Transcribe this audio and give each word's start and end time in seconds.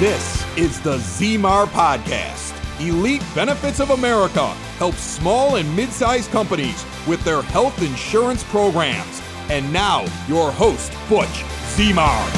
This 0.00 0.46
is 0.56 0.80
the 0.80 0.96
Zemar 0.96 1.66
Podcast. 1.66 2.56
Elite 2.80 3.22
Benefits 3.34 3.80
of 3.80 3.90
America 3.90 4.46
helps 4.78 5.02
small 5.02 5.56
and 5.56 5.76
mid 5.76 5.90
sized 5.90 6.30
companies 6.30 6.86
with 7.06 7.22
their 7.22 7.42
health 7.42 7.82
insurance 7.82 8.42
programs. 8.44 9.20
And 9.50 9.70
now, 9.70 10.06
your 10.26 10.52
host, 10.52 10.90
Butch 11.06 11.44
Zemar. 11.74 12.30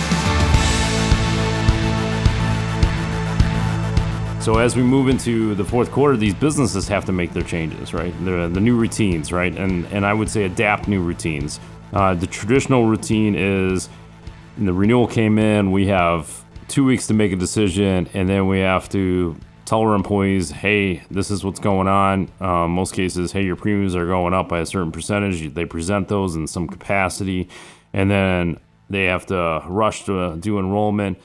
So 4.43 4.59
as 4.59 4.75
we 4.75 4.83
move 4.83 5.09
into 5.09 5.55
the 5.55 5.65
fourth 5.65 5.93
quarter, 5.93 6.17
these 6.17 6.35
businesses 6.35 6.89
have 6.89 7.05
to 7.05 7.13
make 7.13 7.33
their 7.33 7.45
changes, 7.45 7.95
right? 7.95 8.13
The, 8.25 8.51
the 8.53 8.61
new 8.61 8.75
routines, 8.75 9.31
right? 9.31 9.57
And 9.57 9.87
and 9.93 10.05
I 10.05 10.15
would 10.15 10.29
say 10.29 10.47
adapt 10.47 10.89
new 10.89 11.01
routines. 11.01 11.61
Uh, 11.93 12.15
the 12.15 12.27
traditional 12.27 12.87
routine 12.87 13.37
is 13.37 13.89
the 14.59 14.73
renewal 14.73 15.07
came 15.07 15.39
in, 15.39 15.71
we 15.71 15.87
have 15.87 16.42
two 16.73 16.85
weeks 16.87 17.07
to 17.07 17.13
make 17.13 17.33
a 17.33 17.37
decision, 17.37 18.09
and 18.15 18.31
then 18.31 18.49
we 18.49 18.61
have 18.61 18.89
to 18.89 19.37
tell 19.67 19.81
our 19.81 19.95
employees, 19.95 20.51
hey, 20.51 21.03
this 21.11 21.31
is 21.31 21.45
what's 21.45 21.61
going 21.61 21.87
on. 21.87 22.31
Um, 22.41 22.71
most 22.71 22.95
cases, 22.95 23.31
hey, 23.31 23.45
your 23.45 23.57
premiums 23.57 23.95
are 23.95 24.07
going 24.07 24.33
up 24.33 24.49
by 24.49 24.61
a 24.61 24.67
certain 24.67 24.91
percentage. 24.91 25.53
They 25.53 25.67
present 25.67 26.09
those 26.09 26.35
in 26.35 26.47
some 26.47 26.67
capacity, 26.67 27.51
and 27.93 28.11
then 28.11 28.59
they 28.89 29.05
have 29.05 29.27
to 29.27 29.63
rush 29.69 30.07
to 30.07 30.37
do 30.37 30.59
enrollment. 30.59 31.19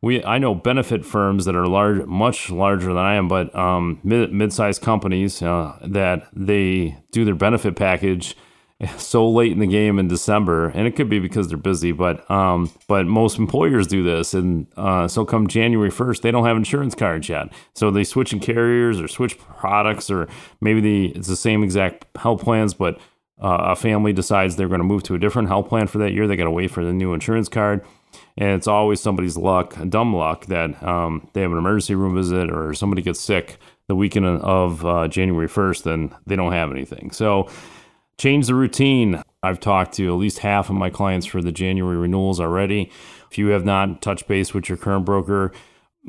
We, 0.00 0.24
I 0.24 0.38
know 0.38 0.54
benefit 0.54 1.04
firms 1.04 1.44
that 1.44 1.54
are 1.54 1.66
large, 1.66 2.06
much 2.06 2.50
larger 2.50 2.88
than 2.88 2.96
I 2.96 3.16
am, 3.16 3.28
but 3.28 3.54
um, 3.54 4.00
mid, 4.02 4.32
mid-sized 4.32 4.80
companies 4.80 5.42
uh, 5.42 5.78
that 5.82 6.26
they 6.32 6.96
do 7.12 7.26
their 7.26 7.34
benefit 7.34 7.76
package 7.76 8.34
so 8.98 9.28
late 9.28 9.52
in 9.52 9.58
the 9.58 9.66
game 9.66 9.98
in 9.98 10.08
December, 10.08 10.68
and 10.68 10.86
it 10.86 10.96
could 10.96 11.08
be 11.08 11.18
because 11.18 11.48
they're 11.48 11.56
busy, 11.56 11.92
but 11.92 12.30
um, 12.30 12.70
but 12.88 13.06
most 13.06 13.38
employers 13.38 13.86
do 13.86 14.02
this, 14.02 14.34
and 14.34 14.66
uh, 14.76 15.08
so 15.08 15.24
come 15.24 15.46
January 15.46 15.90
first, 15.90 16.22
they 16.22 16.30
don't 16.30 16.44
have 16.44 16.56
insurance 16.56 16.94
cards 16.94 17.28
yet, 17.28 17.48
so 17.74 17.90
they 17.90 18.04
switch 18.04 18.32
in 18.32 18.40
carriers 18.40 19.00
or 19.00 19.08
switch 19.08 19.38
products, 19.38 20.10
or 20.10 20.28
maybe 20.60 20.80
the 20.80 21.06
it's 21.16 21.28
the 21.28 21.36
same 21.36 21.62
exact 21.64 22.04
health 22.16 22.42
plans, 22.42 22.74
but 22.74 22.98
uh, 23.42 23.58
a 23.70 23.76
family 23.76 24.12
decides 24.12 24.56
they're 24.56 24.68
going 24.68 24.80
to 24.80 24.84
move 24.84 25.02
to 25.04 25.14
a 25.14 25.18
different 25.18 25.48
health 25.48 25.68
plan 25.68 25.86
for 25.86 25.98
that 25.98 26.12
year. 26.12 26.26
They 26.26 26.36
got 26.36 26.44
to 26.44 26.50
wait 26.50 26.70
for 26.70 26.84
the 26.84 26.92
new 26.92 27.14
insurance 27.14 27.48
card, 27.48 27.82
and 28.36 28.50
it's 28.50 28.66
always 28.66 29.00
somebody's 29.00 29.38
luck, 29.38 29.74
dumb 29.88 30.14
luck, 30.14 30.46
that 30.46 30.82
um, 30.82 31.28
they 31.32 31.40
have 31.40 31.52
an 31.52 31.58
emergency 31.58 31.94
room 31.94 32.14
visit 32.14 32.50
or 32.50 32.74
somebody 32.74 33.00
gets 33.00 33.20
sick 33.20 33.56
the 33.88 33.96
weekend 33.96 34.26
of 34.26 34.84
uh, 34.84 35.08
January 35.08 35.48
first, 35.48 35.86
and 35.86 36.14
they 36.26 36.36
don't 36.36 36.52
have 36.52 36.70
anything. 36.70 37.10
So 37.10 37.48
Change 38.18 38.46
the 38.46 38.54
routine. 38.54 39.22
I've 39.42 39.60
talked 39.60 39.94
to 39.94 40.08
at 40.08 40.18
least 40.18 40.38
half 40.38 40.70
of 40.70 40.76
my 40.76 40.88
clients 40.90 41.26
for 41.26 41.42
the 41.42 41.52
January 41.52 41.96
renewals 41.96 42.40
already. 42.40 42.90
If 43.30 43.36
you 43.36 43.48
have 43.48 43.64
not 43.64 44.00
touched 44.00 44.26
base 44.26 44.54
with 44.54 44.68
your 44.68 44.78
current 44.78 45.04
broker, 45.04 45.52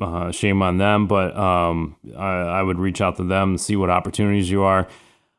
uh, 0.01 0.31
shame 0.31 0.61
on 0.61 0.77
them, 0.77 1.07
but 1.07 1.35
um, 1.35 1.97
I, 2.15 2.27
I, 2.27 2.63
would 2.63 2.79
reach 2.79 3.01
out 3.01 3.17
to 3.17 3.23
them 3.23 3.49
and 3.49 3.61
see 3.61 3.75
what 3.75 3.89
opportunities 3.89 4.49
you 4.49 4.61
are. 4.61 4.87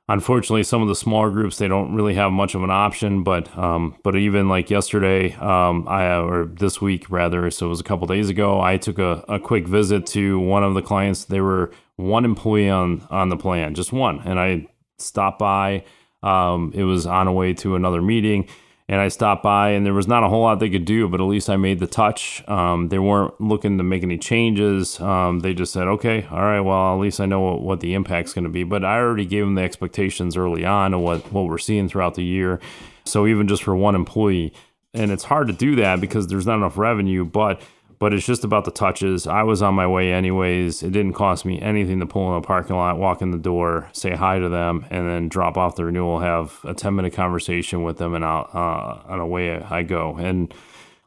Unfortunately, 0.08 0.64
some 0.64 0.82
of 0.82 0.88
the 0.88 0.94
smaller 0.94 1.30
groups 1.30 1.58
they 1.58 1.68
don't 1.68 1.94
really 1.94 2.14
have 2.14 2.32
much 2.32 2.54
of 2.54 2.62
an 2.62 2.70
option. 2.70 3.22
But 3.22 3.56
um, 3.56 3.96
but 4.02 4.16
even 4.16 4.48
like 4.48 4.68
yesterday, 4.68 5.34
um, 5.34 5.86
I 5.86 6.16
or 6.18 6.46
this 6.46 6.80
week 6.80 7.08
rather, 7.08 7.50
so 7.50 7.66
it 7.66 7.68
was 7.68 7.80
a 7.80 7.84
couple 7.84 8.06
days 8.06 8.28
ago. 8.30 8.60
I 8.60 8.78
took 8.78 8.98
a, 8.98 9.24
a 9.28 9.38
quick 9.38 9.68
visit 9.68 10.06
to 10.06 10.38
one 10.40 10.64
of 10.64 10.74
the 10.74 10.82
clients. 10.82 11.24
They 11.24 11.40
were 11.40 11.70
one 11.96 12.24
employee 12.24 12.70
on 12.70 13.06
on 13.10 13.28
the 13.28 13.36
plan, 13.36 13.74
just 13.74 13.92
one, 13.92 14.20
and 14.24 14.40
I 14.40 14.66
stopped 14.98 15.38
by 15.38 15.84
um, 16.22 16.72
it 16.74 16.84
was 16.84 17.06
on 17.06 17.28
a 17.28 17.32
way 17.32 17.52
to 17.54 17.76
another 17.76 18.02
meeting, 18.02 18.48
and 18.88 19.00
I 19.00 19.08
stopped 19.08 19.42
by, 19.42 19.70
and 19.70 19.84
there 19.84 19.92
was 19.92 20.08
not 20.08 20.22
a 20.22 20.28
whole 20.28 20.42
lot 20.42 20.60
they 20.60 20.70
could 20.70 20.86
do, 20.86 21.08
but 21.08 21.20
at 21.20 21.24
least 21.24 21.50
I 21.50 21.56
made 21.56 21.78
the 21.78 21.86
touch. 21.86 22.42
Um, 22.48 22.88
they 22.88 22.98
weren't 22.98 23.38
looking 23.40 23.76
to 23.78 23.84
make 23.84 24.02
any 24.02 24.16
changes. 24.16 24.98
Um, 24.98 25.40
they 25.40 25.52
just 25.52 25.72
said, 25.72 25.88
"Okay, 25.88 26.26
all 26.30 26.40
right, 26.40 26.60
well, 26.60 26.94
at 26.94 27.00
least 27.00 27.20
I 27.20 27.26
know 27.26 27.40
what, 27.40 27.60
what 27.60 27.80
the 27.80 27.94
impact's 27.94 28.32
going 28.32 28.44
to 28.44 28.50
be." 28.50 28.64
But 28.64 28.84
I 28.84 28.98
already 28.98 29.26
gave 29.26 29.44
them 29.44 29.56
the 29.56 29.62
expectations 29.62 30.36
early 30.36 30.64
on 30.64 30.94
of 30.94 31.00
what 31.00 31.32
what 31.32 31.46
we're 31.46 31.58
seeing 31.58 31.88
throughout 31.88 32.14
the 32.14 32.24
year. 32.24 32.60
So 33.04 33.26
even 33.26 33.46
just 33.46 33.62
for 33.62 33.76
one 33.76 33.94
employee, 33.94 34.52
and 34.94 35.10
it's 35.10 35.24
hard 35.24 35.48
to 35.48 35.52
do 35.52 35.76
that 35.76 36.00
because 36.00 36.26
there's 36.26 36.46
not 36.46 36.56
enough 36.56 36.78
revenue, 36.78 37.24
but 37.24 37.60
but 37.98 38.14
it's 38.14 38.26
just 38.26 38.44
about 38.44 38.64
the 38.64 38.70
touches. 38.70 39.26
I 39.26 39.42
was 39.42 39.62
on 39.62 39.74
my 39.74 39.86
way 39.86 40.12
anyways. 40.12 40.82
It 40.82 40.92
didn't 40.92 41.14
cost 41.14 41.44
me 41.44 41.60
anything 41.60 42.00
to 42.00 42.06
pull 42.06 42.30
in 42.32 42.38
a 42.38 42.46
parking 42.46 42.76
lot, 42.76 42.98
walk 42.98 43.22
in 43.22 43.30
the 43.30 43.38
door, 43.38 43.88
say 43.92 44.14
hi 44.14 44.38
to 44.38 44.48
them, 44.48 44.86
and 44.90 45.08
then 45.08 45.28
drop 45.28 45.56
off 45.56 45.76
the 45.76 45.84
renewal, 45.84 46.20
have 46.20 46.58
a 46.64 46.74
10 46.74 46.94
minute 46.94 47.12
conversation 47.12 47.82
with 47.82 47.98
them, 47.98 48.14
and 48.14 48.24
out 48.24 48.54
uh, 48.54 49.12
on 49.12 49.20
away 49.20 49.60
I 49.60 49.82
go. 49.82 50.16
And 50.16 50.54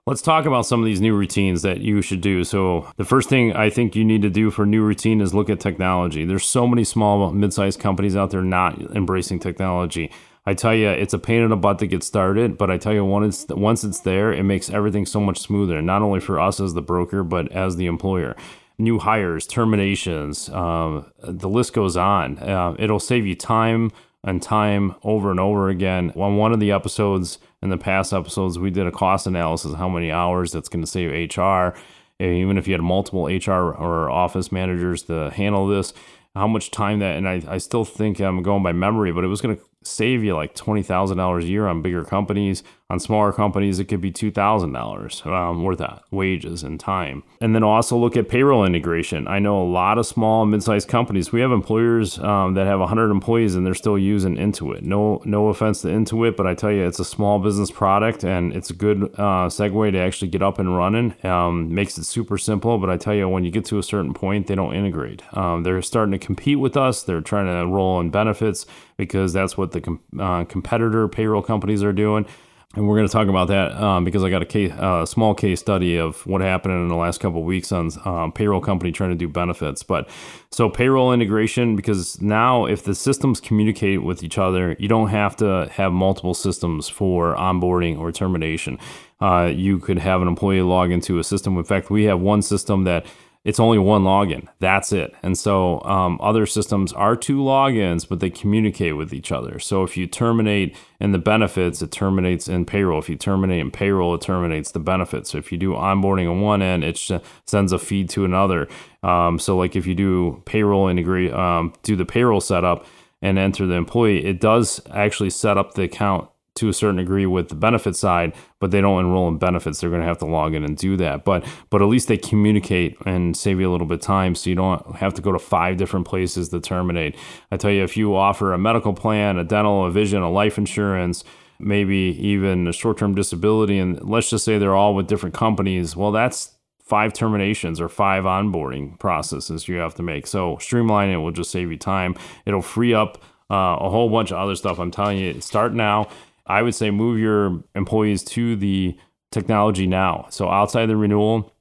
let's 0.05 0.21
talk 0.21 0.45
about 0.45 0.65
some 0.65 0.81
of 0.81 0.85
these 0.85 0.99
new 0.99 1.15
routines 1.15 1.61
that 1.61 1.79
you 1.79 2.01
should 2.01 2.21
do. 2.21 2.43
So, 2.43 2.91
the 2.97 3.05
first 3.05 3.29
thing 3.29 3.53
I 3.53 3.69
think 3.69 3.95
you 3.95 4.03
need 4.03 4.21
to 4.23 4.29
do 4.29 4.51
for 4.51 4.65
new 4.65 4.83
routine 4.83 5.21
is 5.21 5.33
look 5.33 5.49
at 5.49 5.59
technology. 5.59 6.25
There's 6.25 6.45
so 6.45 6.67
many 6.67 6.83
small, 6.83 7.31
mid 7.31 7.53
sized 7.53 7.79
companies 7.79 8.15
out 8.15 8.31
there 8.31 8.43
not 8.43 8.79
embracing 8.95 9.39
technology. 9.39 10.11
I 10.45 10.55
tell 10.55 10.73
you, 10.73 10.89
it's 10.89 11.13
a 11.13 11.19
pain 11.19 11.43
in 11.43 11.49
the 11.49 11.55
butt 11.55 11.79
to 11.79 11.87
get 11.87 12.03
started, 12.03 12.57
but 12.57 12.71
I 12.71 12.77
tell 12.77 12.93
you, 12.93 13.05
once 13.05 13.43
it's, 13.43 13.53
once 13.53 13.83
it's 13.83 13.99
there, 13.99 14.33
it 14.33 14.43
makes 14.43 14.71
everything 14.71 15.05
so 15.05 15.19
much 15.19 15.39
smoother, 15.39 15.81
not 15.81 16.01
only 16.01 16.19
for 16.19 16.39
us 16.39 16.59
as 16.59 16.73
the 16.73 16.81
broker, 16.81 17.23
but 17.23 17.51
as 17.51 17.75
the 17.75 17.85
employer. 17.85 18.35
New 18.79 18.97
hires, 18.97 19.45
terminations, 19.45 20.49
um, 20.49 21.11
the 21.21 21.47
list 21.47 21.73
goes 21.73 21.95
on. 21.95 22.39
Uh, 22.39 22.75
it'll 22.79 22.99
save 22.99 23.27
you 23.27 23.35
time 23.35 23.91
and 24.23 24.41
time 24.41 24.95
over 25.03 25.29
and 25.29 25.39
over 25.39 25.69
again. 25.69 26.11
On 26.15 26.37
one 26.37 26.53
of 26.53 26.59
the 26.59 26.71
episodes, 26.71 27.37
in 27.61 27.69
the 27.69 27.77
past 27.77 28.11
episodes, 28.11 28.57
we 28.57 28.71
did 28.71 28.87
a 28.87 28.91
cost 28.91 29.27
analysis 29.27 29.75
how 29.75 29.89
many 29.89 30.11
hours 30.11 30.51
that's 30.51 30.69
going 30.69 30.83
to 30.83 30.89
save 30.89 31.37
HR. 31.37 31.77
Even 32.19 32.57
if 32.57 32.67
you 32.67 32.73
had 32.73 32.81
multiple 32.81 33.25
HR 33.25 33.73
or 33.73 34.09
office 34.09 34.51
managers 34.51 35.03
to 35.03 35.29
handle 35.31 35.67
this, 35.67 35.93
how 36.35 36.47
much 36.47 36.71
time 36.71 36.99
that, 36.99 37.17
and 37.17 37.27
I, 37.27 37.43
I 37.47 37.57
still 37.57 37.85
think 37.85 38.19
I'm 38.19 38.41
going 38.41 38.63
by 38.63 38.71
memory, 38.71 39.11
but 39.11 39.23
it 39.23 39.27
was 39.27 39.41
going 39.41 39.57
to 39.57 39.63
save 39.83 40.23
you 40.23 40.35
like 40.35 40.55
$20,000 40.55 41.43
a 41.43 41.45
year 41.45 41.67
on 41.67 41.81
bigger 41.81 42.03
companies. 42.03 42.63
On 42.91 42.99
smaller 42.99 43.31
companies, 43.31 43.79
it 43.79 43.85
could 43.85 44.01
be 44.01 44.11
$2,000 44.11 45.25
um, 45.25 45.63
worth 45.63 45.79
of 45.79 46.01
wages 46.11 46.61
and 46.61 46.77
time. 46.77 47.23
And 47.39 47.55
then 47.55 47.63
also 47.63 47.95
look 47.95 48.17
at 48.17 48.27
payroll 48.27 48.65
integration. 48.65 49.29
I 49.29 49.39
know 49.39 49.61
a 49.61 49.63
lot 49.63 49.97
of 49.97 50.05
small, 50.05 50.41
and 50.41 50.51
mid-sized 50.51 50.89
companies. 50.89 51.31
We 51.31 51.39
have 51.39 51.53
employers 51.53 52.19
um, 52.19 52.55
that 52.55 52.67
have 52.67 52.81
100 52.81 53.09
employees 53.09 53.55
and 53.55 53.65
they're 53.65 53.75
still 53.75 53.97
using 53.97 54.35
Intuit. 54.35 54.81
No, 54.81 55.21
no 55.23 55.47
offense 55.47 55.83
to 55.83 55.87
Intuit, 55.87 56.35
but 56.35 56.45
I 56.45 56.53
tell 56.53 56.69
you, 56.69 56.85
it's 56.85 56.99
a 56.99 57.05
small 57.05 57.39
business 57.39 57.71
product 57.71 58.25
and 58.25 58.53
it's 58.53 58.69
a 58.69 58.73
good 58.73 59.03
uh, 59.13 59.47
segue 59.47 59.93
to 59.93 59.97
actually 59.97 60.27
get 60.27 60.41
up 60.41 60.59
and 60.59 60.75
running. 60.75 61.15
Um, 61.25 61.73
makes 61.73 61.97
it 61.97 62.03
super 62.03 62.37
simple, 62.37 62.77
but 62.77 62.89
I 62.89 62.97
tell 62.97 63.13
you, 63.13 63.29
when 63.29 63.45
you 63.45 63.51
get 63.51 63.63
to 63.67 63.79
a 63.79 63.83
certain 63.83 64.13
point, 64.13 64.47
they 64.47 64.55
don't 64.55 64.75
integrate. 64.75 65.21
Um, 65.37 65.63
they're 65.63 65.81
starting 65.81 66.11
to 66.11 66.19
compete 66.19 66.59
with 66.59 66.75
us. 66.75 67.03
They're 67.03 67.21
trying 67.21 67.45
to 67.45 67.65
roll 67.65 68.01
in 68.01 68.09
benefits 68.09 68.65
because 68.97 69.31
that's 69.31 69.57
what 69.57 69.71
the 69.71 69.79
com- 69.79 70.01
uh, 70.19 70.43
competitor 70.43 71.07
payroll 71.07 71.41
companies 71.41 71.83
are 71.83 71.93
doing. 71.93 72.25
And 72.73 72.87
we're 72.87 72.95
going 72.95 73.07
to 73.07 73.11
talk 73.11 73.27
about 73.27 73.49
that 73.49 73.73
um, 73.73 74.05
because 74.05 74.23
I 74.23 74.29
got 74.29 74.41
a 74.41 74.45
case, 74.45 74.71
uh, 74.71 75.05
small 75.05 75.35
case 75.35 75.59
study 75.59 75.97
of 75.97 76.25
what 76.25 76.39
happened 76.39 76.73
in 76.75 76.87
the 76.87 76.95
last 76.95 77.19
couple 77.19 77.43
weeks 77.43 77.73
on 77.73 77.91
um, 78.05 78.31
payroll 78.31 78.61
company 78.61 78.93
trying 78.93 79.09
to 79.09 79.15
do 79.15 79.27
benefits. 79.27 79.83
But 79.83 80.07
so 80.51 80.69
payroll 80.69 81.11
integration 81.11 81.75
because 81.75 82.21
now 82.21 82.65
if 82.65 82.83
the 82.83 82.95
systems 82.95 83.41
communicate 83.41 84.03
with 84.03 84.23
each 84.23 84.37
other, 84.37 84.77
you 84.79 84.87
don't 84.87 85.09
have 85.09 85.35
to 85.37 85.69
have 85.73 85.91
multiple 85.91 86.33
systems 86.33 86.87
for 86.87 87.35
onboarding 87.35 87.99
or 87.99 88.09
termination. 88.13 88.79
Uh, 89.19 89.51
you 89.53 89.77
could 89.77 89.99
have 89.99 90.21
an 90.21 90.29
employee 90.29 90.61
log 90.61 90.91
into 90.91 91.19
a 91.19 91.25
system. 91.25 91.57
In 91.57 91.65
fact, 91.65 91.89
we 91.89 92.05
have 92.05 92.21
one 92.21 92.41
system 92.41 92.85
that 92.85 93.05
it's 93.43 93.59
only 93.59 93.79
one 93.79 94.03
login. 94.03 94.47
That's 94.59 94.91
it. 94.91 95.15
And 95.23 95.35
so 95.35 95.81
um, 95.81 96.19
other 96.21 96.45
systems 96.45 96.93
are 96.93 97.15
two 97.15 97.37
logins, 97.37 98.07
but 98.07 98.19
they 98.19 98.29
communicate 98.29 98.95
with 98.95 99.13
each 99.13 99.31
other. 99.31 99.57
So 99.57 99.83
if 99.83 99.97
you 99.97 100.05
terminate 100.05 100.75
in 100.99 101.11
the 101.11 101.17
benefits, 101.17 101.81
it 101.81 101.91
terminates 101.91 102.47
in 102.47 102.65
payroll. 102.65 102.99
If 102.99 103.09
you 103.09 103.15
terminate 103.15 103.59
in 103.59 103.71
payroll, 103.71 104.13
it 104.13 104.21
terminates 104.21 104.71
the 104.71 104.79
benefits. 104.79 105.31
So 105.31 105.39
if 105.39 105.51
you 105.51 105.57
do 105.57 105.73
onboarding 105.73 106.29
on 106.29 106.41
one 106.41 106.61
end, 106.61 106.83
it 106.83 107.01
sends 107.47 107.71
a 107.71 107.79
feed 107.79 108.09
to 108.11 108.25
another. 108.25 108.67
Um, 109.01 109.39
so 109.39 109.57
like 109.57 109.75
if 109.75 109.87
you 109.87 109.95
do 109.95 110.43
payroll 110.45 110.87
integrate, 110.87 111.33
um, 111.33 111.73
do 111.81 111.95
the 111.95 112.05
payroll 112.05 112.41
setup 112.41 112.85
and 113.23 113.39
enter 113.39 113.65
the 113.65 113.75
employee, 113.75 114.23
it 114.23 114.39
does 114.39 114.81
actually 114.91 115.31
set 115.31 115.57
up 115.57 115.73
the 115.73 115.83
account 115.83 116.29
to 116.55 116.67
a 116.69 116.73
certain 116.73 116.97
degree 116.97 117.25
with 117.25 117.47
the 117.49 117.55
benefit 117.55 117.95
side, 117.95 118.33
but 118.59 118.71
they 118.71 118.81
don't 118.81 118.99
enroll 118.99 119.27
in 119.29 119.37
benefits. 119.37 119.79
They're 119.79 119.89
going 119.89 120.01
to 120.01 120.07
have 120.07 120.17
to 120.19 120.25
log 120.25 120.53
in 120.53 120.63
and 120.63 120.75
do 120.75 120.97
that. 120.97 121.23
But 121.23 121.45
but 121.69 121.81
at 121.81 121.85
least 121.85 122.07
they 122.07 122.17
communicate 122.17 122.97
and 123.05 123.35
save 123.37 123.59
you 123.59 123.69
a 123.69 123.71
little 123.71 123.87
bit 123.87 123.95
of 123.95 124.01
time, 124.01 124.35
so 124.35 124.49
you 124.49 124.55
don't 124.55 124.95
have 124.97 125.13
to 125.13 125.21
go 125.21 125.31
to 125.31 125.39
five 125.39 125.77
different 125.77 126.05
places 126.05 126.49
to 126.49 126.59
terminate. 126.59 127.15
I 127.51 127.57
tell 127.57 127.71
you, 127.71 127.83
if 127.83 127.95
you 127.95 128.15
offer 128.15 128.53
a 128.53 128.57
medical 128.57 128.93
plan, 128.93 129.37
a 129.37 129.43
dental, 129.43 129.85
a 129.85 129.91
vision, 129.91 130.21
a 130.21 130.29
life 130.29 130.57
insurance, 130.57 131.23
maybe 131.57 132.17
even 132.19 132.67
a 132.67 132.73
short-term 132.73 133.15
disability, 133.15 133.77
and 133.77 134.01
let's 134.03 134.29
just 134.29 134.43
say 134.43 134.57
they're 134.57 134.75
all 134.75 134.93
with 134.93 135.07
different 135.07 135.35
companies, 135.35 135.95
well, 135.95 136.11
that's 136.11 136.55
five 136.83 137.13
terminations 137.13 137.79
or 137.79 137.87
five 137.87 138.25
onboarding 138.25 138.99
processes 138.99 139.69
you 139.69 139.77
have 139.77 139.95
to 139.95 140.03
make. 140.03 140.27
So 140.27 140.57
streamline 140.57 141.09
it 141.09 141.17
will 141.17 141.31
just 141.31 141.49
save 141.49 141.71
you 141.71 141.77
time. 141.77 142.15
It'll 142.45 142.61
free 142.61 142.93
up 142.93 143.23
uh, 143.49 143.77
a 143.79 143.89
whole 143.89 144.09
bunch 144.09 144.31
of 144.31 144.37
other 144.37 144.55
stuff. 144.55 144.79
I'm 144.79 144.91
telling 144.91 145.17
you, 145.17 145.39
start 145.39 145.73
now 145.73 146.09
I 146.51 146.61
would 146.61 146.75
say 146.75 146.91
move 146.91 147.17
your 147.17 147.63
employees 147.75 148.23
to 148.25 148.55
the 148.55 148.97
technology 149.31 149.87
now. 149.87 150.27
So 150.29 150.49
outside 150.49 150.87
the 150.87 150.97
renewal, 150.97 151.53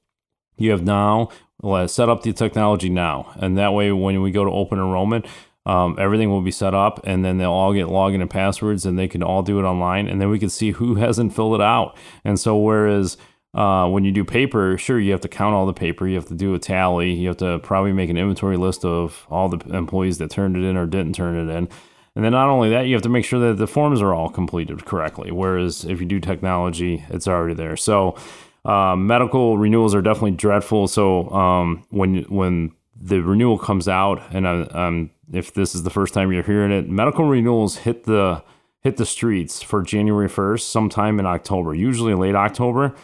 you 0.57 0.71
have 0.71 0.83
now 0.83 1.29
let's 1.63 1.93
set 1.93 2.09
up 2.09 2.23
the 2.23 2.33
technology 2.33 2.89
now. 2.89 3.33
And 3.37 3.57
that 3.57 3.73
way, 3.73 3.91
when 3.91 4.21
we 4.21 4.31
go 4.31 4.43
to 4.43 4.51
open 4.51 4.79
enrollment, 4.79 5.25
um, 5.65 5.95
everything 5.99 6.29
will 6.29 6.41
be 6.41 6.51
set 6.51 6.73
up 6.73 6.99
and 7.03 7.23
then 7.23 7.37
they'll 7.37 7.51
all 7.51 7.73
get 7.73 7.87
login 7.87 8.21
and 8.21 8.29
passwords 8.29 8.85
and 8.85 8.97
they 8.97 9.07
can 9.07 9.21
all 9.21 9.43
do 9.43 9.59
it 9.59 9.63
online. 9.63 10.07
And 10.07 10.19
then 10.19 10.29
we 10.29 10.39
can 10.39 10.49
see 10.49 10.71
who 10.71 10.95
hasn't 11.05 11.35
filled 11.35 11.55
it 11.55 11.61
out. 11.61 11.95
And 12.25 12.39
so, 12.39 12.57
whereas 12.57 13.15
uh, 13.53 13.87
when 13.87 14.03
you 14.03 14.11
do 14.11 14.25
paper, 14.25 14.77
sure, 14.77 14.99
you 14.99 15.11
have 15.11 15.21
to 15.21 15.27
count 15.27 15.53
all 15.53 15.65
the 15.65 15.73
paper, 15.73 16.07
you 16.07 16.15
have 16.15 16.27
to 16.27 16.33
do 16.33 16.53
a 16.53 16.59
tally, 16.59 17.11
you 17.13 17.27
have 17.27 17.37
to 17.37 17.59
probably 17.59 17.93
make 17.93 18.09
an 18.09 18.17
inventory 18.17 18.57
list 18.57 18.83
of 18.83 19.25
all 19.29 19.49
the 19.49 19.57
employees 19.75 20.17
that 20.17 20.31
turned 20.31 20.57
it 20.57 20.63
in 20.63 20.75
or 20.75 20.85
didn't 20.85 21.13
turn 21.13 21.35
it 21.35 21.53
in. 21.53 21.69
And 22.15 22.25
then 22.25 22.33
not 22.33 22.49
only 22.49 22.69
that, 22.71 22.87
you 22.87 22.93
have 22.93 23.03
to 23.03 23.09
make 23.09 23.23
sure 23.23 23.39
that 23.39 23.57
the 23.57 23.67
forms 23.67 24.01
are 24.01 24.13
all 24.13 24.29
completed 24.29 24.85
correctly. 24.85 25.31
Whereas 25.31 25.85
if 25.85 26.01
you 26.01 26.05
do 26.05 26.19
technology, 26.19 27.05
it's 27.09 27.27
already 27.27 27.53
there. 27.53 27.77
So 27.77 28.17
uh, 28.65 28.95
medical 28.95 29.57
renewals 29.57 29.95
are 29.95 30.01
definitely 30.01 30.31
dreadful. 30.31 30.87
So 30.87 31.29
um, 31.29 31.85
when 31.89 32.23
when 32.23 32.73
the 32.99 33.21
renewal 33.21 33.57
comes 33.57 33.87
out, 33.87 34.21
and 34.31 34.47
I, 34.47 34.61
um, 34.61 35.09
if 35.31 35.53
this 35.53 35.73
is 35.73 35.83
the 35.83 35.89
first 35.89 36.13
time 36.13 36.31
you're 36.31 36.43
hearing 36.43 36.71
it, 36.71 36.89
medical 36.89 37.25
renewals 37.25 37.77
hit 37.77 38.03
the 38.03 38.43
hit 38.81 38.97
the 38.97 39.05
streets 39.05 39.61
for 39.61 39.81
January 39.81 40.27
1st, 40.27 40.61
sometime 40.61 41.19
in 41.19 41.25
October, 41.25 41.73
usually 41.73 42.13
late 42.13 42.35
October. 42.35 42.95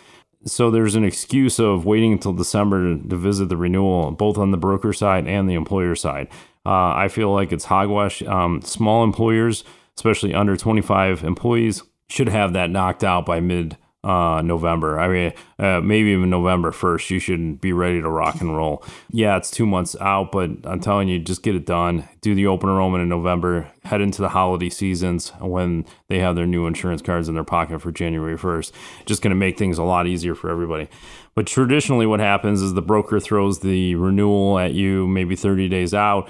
So 0.48 0.72
there's 0.72 0.96
an 0.96 1.04
excuse 1.04 1.60
of 1.60 1.86
waiting 1.86 2.14
until 2.14 2.34
December 2.34 2.96
to, 2.96 3.10
to 3.10 3.16
visit 3.16 3.50
the 3.50 3.58
renewal, 3.58 4.12
both 4.12 4.38
on 4.38 4.52
the 4.52 4.58
broker 4.58 4.94
side 4.94 5.28
and 5.28 5.50
the 5.50 5.56
employer 5.56 5.96
side. 5.96 6.30
Uh, 6.66 6.94
I 6.96 7.10
feel 7.10 7.32
like 7.34 7.52
it's 7.52 7.66
hogwash. 7.66 8.22
Um, 8.24 8.62
small 8.62 9.04
employers, 9.04 9.64
especially 9.96 10.34
under 10.34 10.56
25 10.56 11.24
employees, 11.24 11.84
should 12.10 12.30
have 12.30 12.54
that 12.54 12.70
knocked 12.70 13.04
out 13.04 13.26
by 13.26 13.40
mid 13.40 13.78
uh, 14.08 14.42
November. 14.42 14.98
I 14.98 15.08
mean, 15.10 15.34
uh, 15.60 15.82
maybe 15.82 16.12
even 16.12 16.30
November 16.30 16.72
1st, 16.72 17.10
you 17.10 17.20
should 17.20 17.60
be 17.60 17.74
ready 17.74 18.02
to 18.02 18.10
rock 18.10 18.40
and 18.40 18.56
roll. 18.56 18.82
Yeah, 19.10 19.36
it's 19.36 19.52
two 19.52 19.66
months 19.66 19.98
out, 20.00 20.32
but 20.32 20.50
I'm 20.64 20.80
telling 20.80 21.10
you, 21.10 21.20
just 21.20 21.44
get 21.44 21.56
it 21.56 21.66
done. 21.66 22.08
Do 22.22 22.34
the 22.34 22.48
open 22.48 22.70
enrollment 22.70 23.02
in 23.02 23.10
November, 23.10 23.70
head 23.84 24.00
into 24.00 24.22
the 24.22 24.30
holiday 24.30 24.70
seasons 24.70 25.34
when 25.42 25.86
they 26.08 26.20
have 26.20 26.38
their 26.38 26.48
new 26.48 26.68
insurance 26.68 27.02
cards 27.02 27.28
in 27.28 27.36
their 27.36 27.44
pocket 27.44 27.82
for 27.82 27.92
January 27.92 28.38
1st. 28.38 28.72
Just 29.06 29.22
going 29.22 29.32
to 29.32 29.36
make 29.36 29.58
things 29.58 29.78
a 29.78 29.84
lot 29.84 30.08
easier 30.08 30.36
for 30.36 30.50
everybody. 30.50 30.88
But 31.36 31.46
traditionally, 31.46 32.06
what 32.06 32.22
happens 32.22 32.62
is 32.62 32.76
the 32.76 32.82
broker 32.82 33.20
throws 33.20 33.60
the 33.60 33.96
renewal 33.96 34.58
at 34.58 34.74
you 34.74 35.06
maybe 35.06 35.36
30 35.36 35.68
days 35.68 35.94
out 35.94 36.30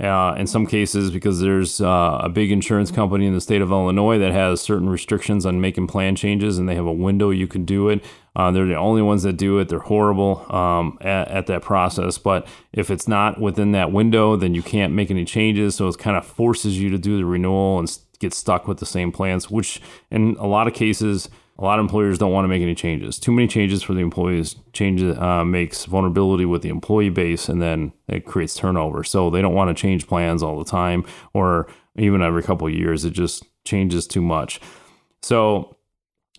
uh, 0.00 0.34
in 0.38 0.46
some 0.46 0.66
cases, 0.66 1.10
because 1.10 1.40
there's 1.40 1.80
uh, 1.80 2.20
a 2.22 2.28
big 2.28 2.52
insurance 2.52 2.90
company 2.90 3.26
in 3.26 3.34
the 3.34 3.40
state 3.40 3.60
of 3.60 3.72
Illinois 3.72 4.18
that 4.18 4.32
has 4.32 4.60
certain 4.60 4.88
restrictions 4.88 5.44
on 5.44 5.60
making 5.60 5.88
plan 5.88 6.14
changes, 6.14 6.56
and 6.56 6.68
they 6.68 6.76
have 6.76 6.86
a 6.86 6.92
window 6.92 7.30
you 7.30 7.48
can 7.48 7.64
do 7.64 7.88
it. 7.88 8.04
Uh, 8.36 8.52
they're 8.52 8.66
the 8.66 8.76
only 8.76 9.02
ones 9.02 9.24
that 9.24 9.32
do 9.32 9.58
it. 9.58 9.68
They're 9.68 9.80
horrible 9.80 10.46
um, 10.54 10.98
at, 11.00 11.28
at, 11.28 11.46
that 11.48 11.62
process. 11.62 12.18
But 12.18 12.46
if 12.72 12.88
it's 12.88 13.08
not 13.08 13.40
within 13.40 13.72
that 13.72 13.90
window, 13.90 14.36
then 14.36 14.54
you 14.54 14.62
can't 14.62 14.92
make 14.92 15.10
any 15.10 15.24
changes. 15.24 15.74
So 15.74 15.88
it 15.88 15.98
kind 15.98 16.16
of 16.16 16.24
forces 16.24 16.78
you 16.80 16.88
to 16.90 16.98
do 16.98 17.16
the 17.16 17.24
renewal 17.24 17.80
and 17.80 17.98
get 18.20 18.32
stuck 18.32 18.68
with 18.68 18.78
the 18.78 18.86
same 18.86 19.10
plans, 19.10 19.50
which 19.50 19.80
in 20.12 20.36
a 20.38 20.46
lot 20.46 20.68
of 20.68 20.74
cases, 20.74 21.28
a 21.58 21.64
lot 21.64 21.80
of 21.80 21.84
employers 21.84 22.18
don't 22.18 22.32
want 22.32 22.44
to 22.44 22.48
make 22.48 22.62
any 22.62 22.74
changes. 22.74 23.18
Too 23.18 23.32
many 23.32 23.48
changes 23.48 23.82
for 23.82 23.92
the 23.92 24.00
employees 24.00 24.54
change 24.72 25.02
uh, 25.02 25.44
makes 25.44 25.86
vulnerability 25.86 26.44
with 26.44 26.62
the 26.62 26.68
employee 26.68 27.08
base, 27.08 27.48
and 27.48 27.60
then 27.60 27.92
it 28.06 28.24
creates 28.24 28.54
turnover. 28.54 29.02
So 29.02 29.28
they 29.28 29.42
don't 29.42 29.54
want 29.54 29.76
to 29.76 29.80
change 29.80 30.06
plans 30.06 30.42
all 30.42 30.58
the 30.58 30.64
time, 30.64 31.04
or 31.34 31.66
even 31.96 32.22
every 32.22 32.44
couple 32.44 32.70
years. 32.70 33.04
It 33.04 33.10
just 33.10 33.44
changes 33.64 34.06
too 34.06 34.22
much. 34.22 34.60
So 35.22 35.76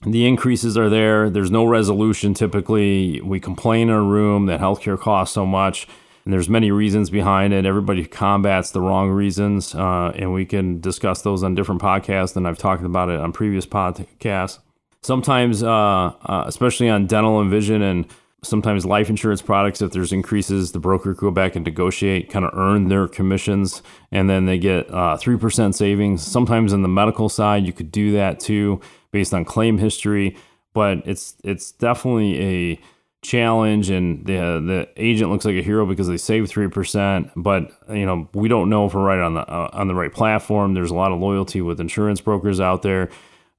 the 0.03 0.25
increases 0.25 0.77
are 0.77 0.89
there. 0.89 1.29
There's 1.29 1.51
no 1.51 1.65
resolution. 1.65 2.33
Typically, 2.33 3.19
we 3.19 3.41
complain 3.41 3.89
in 3.89 3.95
a 3.95 4.01
room 4.01 4.45
that 4.45 4.61
healthcare 4.61 4.97
costs 4.97 5.35
so 5.35 5.45
much. 5.45 5.85
And 6.23 6.33
there's 6.33 6.47
many 6.47 6.71
reasons 6.71 7.09
behind 7.09 7.53
it. 7.53 7.65
Everybody 7.65 8.05
combats 8.05 8.71
the 8.71 8.81
wrong 8.81 9.09
reasons, 9.09 9.75
uh, 9.75 10.13
and 10.15 10.33
we 10.33 10.45
can 10.45 10.79
discuss 10.79 11.23
those 11.23 11.43
on 11.43 11.55
different 11.55 11.81
podcasts. 11.81 12.37
And 12.37 12.47
I've 12.47 12.57
talked 12.57 12.83
about 12.83 13.09
it 13.09 13.19
on 13.19 13.33
previous 13.33 13.65
podcasts 13.65 14.59
sometimes, 15.01 15.63
uh, 15.63 16.13
uh, 16.25 16.43
especially 16.47 16.89
on 16.89 17.07
dental 17.07 17.39
and 17.39 17.49
vision 17.49 17.81
and 17.81 18.05
sometimes 18.43 18.85
life 18.85 19.09
insurance 19.09 19.41
products, 19.41 19.81
if 19.81 19.91
there's 19.91 20.13
increases, 20.13 20.71
the 20.71 20.79
broker 20.79 21.13
could 21.13 21.19
go 21.19 21.31
back 21.31 21.55
and 21.55 21.65
negotiate, 21.65 22.29
kind 22.29 22.45
of 22.45 22.51
earn 22.53 22.87
their 22.87 23.07
commissions, 23.07 23.81
and 24.11 24.29
then 24.29 24.45
they 24.45 24.57
get 24.57 24.89
uh, 24.89 25.17
3% 25.19 25.73
savings. 25.73 26.23
Sometimes 26.23 26.71
in 26.71 26.81
the 26.81 26.87
medical 26.87 27.27
side, 27.27 27.65
you 27.65 27.73
could 27.73 27.91
do 27.91 28.13
that 28.13 28.39
too 28.39 28.79
based 29.11 29.33
on 29.33 29.43
claim 29.43 29.77
history, 29.77 30.37
but 30.73 30.99
it's 31.05 31.35
it's 31.43 31.71
definitely 31.71 32.39
a 32.41 32.79
challenge 33.21 33.89
and 33.89 34.25
the 34.25 34.63
the 34.65 34.87
agent 34.95 35.29
looks 35.29 35.43
like 35.43 35.55
a 35.55 35.61
hero 35.61 35.85
because 35.85 36.07
they 36.07 36.15
save 36.15 36.45
3% 36.45 37.29
but 37.35 37.69
you 37.89 38.05
know 38.05 38.29
we 38.33 38.47
don't 38.47 38.69
know 38.69 38.85
if 38.85 38.93
we're 38.93 39.03
right 39.03 39.19
on 39.19 39.33
the 39.33 39.41
uh, 39.41 39.69
on 39.73 39.89
the 39.89 39.93
right 39.93 40.13
platform 40.13 40.73
there's 40.73 40.91
a 40.91 40.95
lot 40.95 41.11
of 41.11 41.19
loyalty 41.19 41.59
with 41.59 41.81
insurance 41.81 42.21
brokers 42.21 42.61
out 42.61 42.81
there 42.81 43.09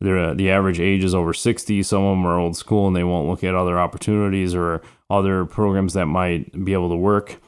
they're, 0.00 0.34
the 0.34 0.50
average 0.50 0.80
age 0.80 1.04
is 1.04 1.14
over 1.14 1.34
60. 1.34 1.82
Some 1.82 2.02
of 2.02 2.16
them 2.16 2.26
are 2.26 2.38
old 2.38 2.56
school 2.56 2.86
and 2.86 2.96
they 2.96 3.04
won't 3.04 3.28
look 3.28 3.44
at 3.44 3.54
other 3.54 3.78
opportunities 3.78 4.54
or 4.54 4.82
other 5.10 5.44
programs 5.44 5.92
that 5.92 6.06
might 6.06 6.64
be 6.64 6.72
able 6.72 6.88
to 6.88 6.96
work. 6.96 7.40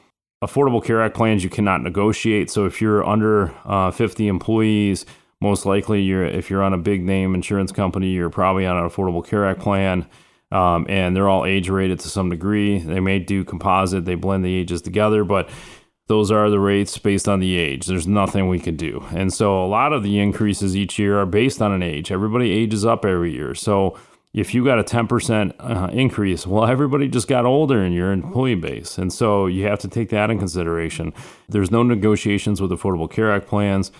Affordable 0.43 0.83
Care 0.83 1.01
Act 1.01 1.15
plans 1.15 1.43
you 1.43 1.49
cannot 1.49 1.81
negotiate. 1.81 2.51
So 2.51 2.65
if 2.65 2.81
you're 2.81 3.07
under 3.07 3.53
uh, 3.65 3.91
50 3.91 4.27
employees, 4.27 5.05
most 5.39 5.65
likely 5.65 6.01
you're 6.01 6.25
if 6.25 6.49
you're 6.49 6.63
on 6.63 6.73
a 6.73 6.77
big 6.77 7.03
name 7.03 7.33
insurance 7.33 7.71
company, 7.71 8.11
you're 8.11 8.29
probably 8.29 8.65
on 8.65 8.77
an 8.77 8.89
Affordable 8.89 9.25
Care 9.25 9.45
Act 9.45 9.59
plan. 9.59 10.05
Um, 10.51 10.85
and 10.87 11.15
they're 11.15 11.27
all 11.27 11.45
age 11.45 11.67
rated 11.69 11.99
to 12.01 12.09
some 12.09 12.29
degree. 12.29 12.77
They 12.77 12.99
may 12.99 13.17
do 13.17 13.43
composite, 13.43 14.05
they 14.05 14.15
blend 14.15 14.45
the 14.45 14.53
ages 14.53 14.83
together, 14.83 15.23
but 15.23 15.49
those 16.07 16.31
are 16.31 16.49
the 16.49 16.59
rates 16.59 16.97
based 16.97 17.29
on 17.29 17.39
the 17.39 17.55
age. 17.55 17.85
There's 17.87 18.07
nothing 18.07 18.49
we 18.49 18.59
could 18.59 18.77
do. 18.77 19.05
And 19.15 19.33
so 19.33 19.63
a 19.63 19.67
lot 19.67 19.93
of 19.93 20.03
the 20.03 20.19
increases 20.19 20.75
each 20.75 20.99
year 20.99 21.19
are 21.19 21.25
based 21.25 21.61
on 21.61 21.71
an 21.71 21.81
age. 21.81 22.11
Everybody 22.11 22.51
ages 22.51 22.85
up 22.85 23.05
every 23.05 23.33
year. 23.33 23.55
So 23.55 23.97
if 24.33 24.53
you 24.53 24.65
got 24.65 24.79
a 24.79 24.83
10% 24.83 25.53
uh, 25.59 25.89
increase, 25.93 26.45
well, 26.45 26.65
everybody 26.65 27.07
just 27.07 27.27
got 27.27 27.45
older 27.45 27.83
in 27.83 27.93
your 27.93 28.11
employee 28.11 28.55
base. 28.55 28.97
And 28.97 29.13
so 29.13 29.45
you 29.45 29.65
have 29.67 29.79
to 29.79 29.87
take 29.87 30.09
that 30.09 30.29
in 30.29 30.39
consideration. 30.39 31.13
There's 31.47 31.71
no 31.71 31.83
negotiations 31.83 32.59
with 32.59 32.71
Affordable 32.71 33.09
Care 33.09 33.31
Act 33.31 33.47
plans. 33.47 33.91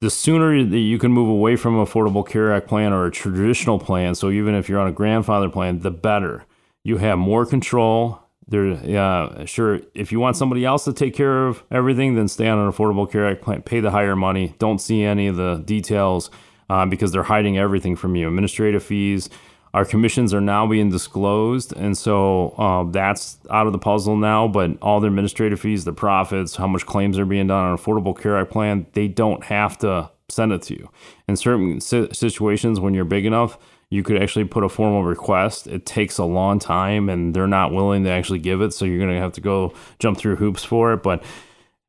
The 0.00 0.10
sooner 0.10 0.64
that 0.64 0.78
you 0.78 0.98
can 0.98 1.12
move 1.12 1.28
away 1.28 1.56
from 1.56 1.74
Affordable 1.76 2.28
Care 2.28 2.52
Act 2.52 2.68
plan 2.68 2.92
or 2.92 3.06
a 3.06 3.10
traditional 3.10 3.78
plan, 3.78 4.14
so 4.14 4.30
even 4.30 4.54
if 4.54 4.68
you're 4.68 4.78
on 4.78 4.86
a 4.86 4.92
grandfather 4.92 5.48
plan, 5.48 5.80
the 5.80 5.90
better. 5.90 6.44
You 6.84 6.98
have 6.98 7.18
more 7.18 7.44
control 7.46 8.20
there, 8.48 8.98
uh, 8.98 9.44
sure, 9.44 9.80
if 9.94 10.10
you 10.10 10.20
want 10.20 10.36
somebody 10.36 10.64
else 10.64 10.84
to 10.84 10.92
take 10.92 11.14
care 11.14 11.46
of 11.46 11.62
everything, 11.70 12.14
then 12.14 12.28
stay 12.28 12.48
on 12.48 12.58
an 12.58 12.70
Affordable 12.70 13.10
Care 13.10 13.26
Act 13.26 13.42
plan, 13.42 13.62
pay 13.62 13.80
the 13.80 13.90
higher 13.90 14.16
money. 14.16 14.54
Don't 14.58 14.80
see 14.80 15.02
any 15.02 15.26
of 15.26 15.36
the 15.36 15.62
details 15.64 16.30
uh, 16.70 16.86
because 16.86 17.12
they're 17.12 17.24
hiding 17.24 17.58
everything 17.58 17.94
from 17.94 18.16
you. 18.16 18.26
Administrative 18.26 18.82
fees, 18.82 19.28
our 19.74 19.84
commissions 19.84 20.32
are 20.32 20.40
now 20.40 20.66
being 20.66 20.88
disclosed, 20.88 21.74
and 21.76 21.96
so 21.96 22.50
uh, 22.56 22.90
that's 22.90 23.38
out 23.50 23.66
of 23.66 23.72
the 23.72 23.78
puzzle 23.78 24.16
now. 24.16 24.48
But 24.48 24.78
all 24.80 25.00
the 25.00 25.08
administrative 25.08 25.60
fees, 25.60 25.84
the 25.84 25.92
profits, 25.92 26.56
how 26.56 26.66
much 26.66 26.86
claims 26.86 27.18
are 27.18 27.26
being 27.26 27.48
done 27.48 27.64
on 27.64 27.72
an 27.72 27.76
Affordable 27.76 28.18
Care 28.18 28.38
Act 28.38 28.50
plan, 28.50 28.86
they 28.94 29.08
don't 29.08 29.44
have 29.44 29.76
to 29.78 30.10
send 30.30 30.52
it 30.52 30.62
to 30.62 30.74
you. 30.74 30.90
In 31.26 31.36
certain 31.36 31.80
situations, 31.80 32.80
when 32.80 32.94
you're 32.94 33.04
big 33.04 33.26
enough, 33.26 33.58
you 33.90 34.02
could 34.02 34.22
actually 34.22 34.44
put 34.44 34.64
a 34.64 34.68
formal 34.68 35.02
request. 35.04 35.66
It 35.66 35.86
takes 35.86 36.18
a 36.18 36.24
long 36.24 36.58
time 36.58 37.08
and 37.08 37.34
they're 37.34 37.46
not 37.46 37.72
willing 37.72 38.04
to 38.04 38.10
actually 38.10 38.38
give 38.38 38.60
it. 38.60 38.72
So 38.72 38.84
you're 38.84 38.98
going 38.98 39.14
to 39.14 39.20
have 39.20 39.32
to 39.32 39.40
go 39.40 39.72
jump 39.98 40.18
through 40.18 40.36
hoops 40.36 40.62
for 40.62 40.92
it. 40.92 41.02
But 41.02 41.22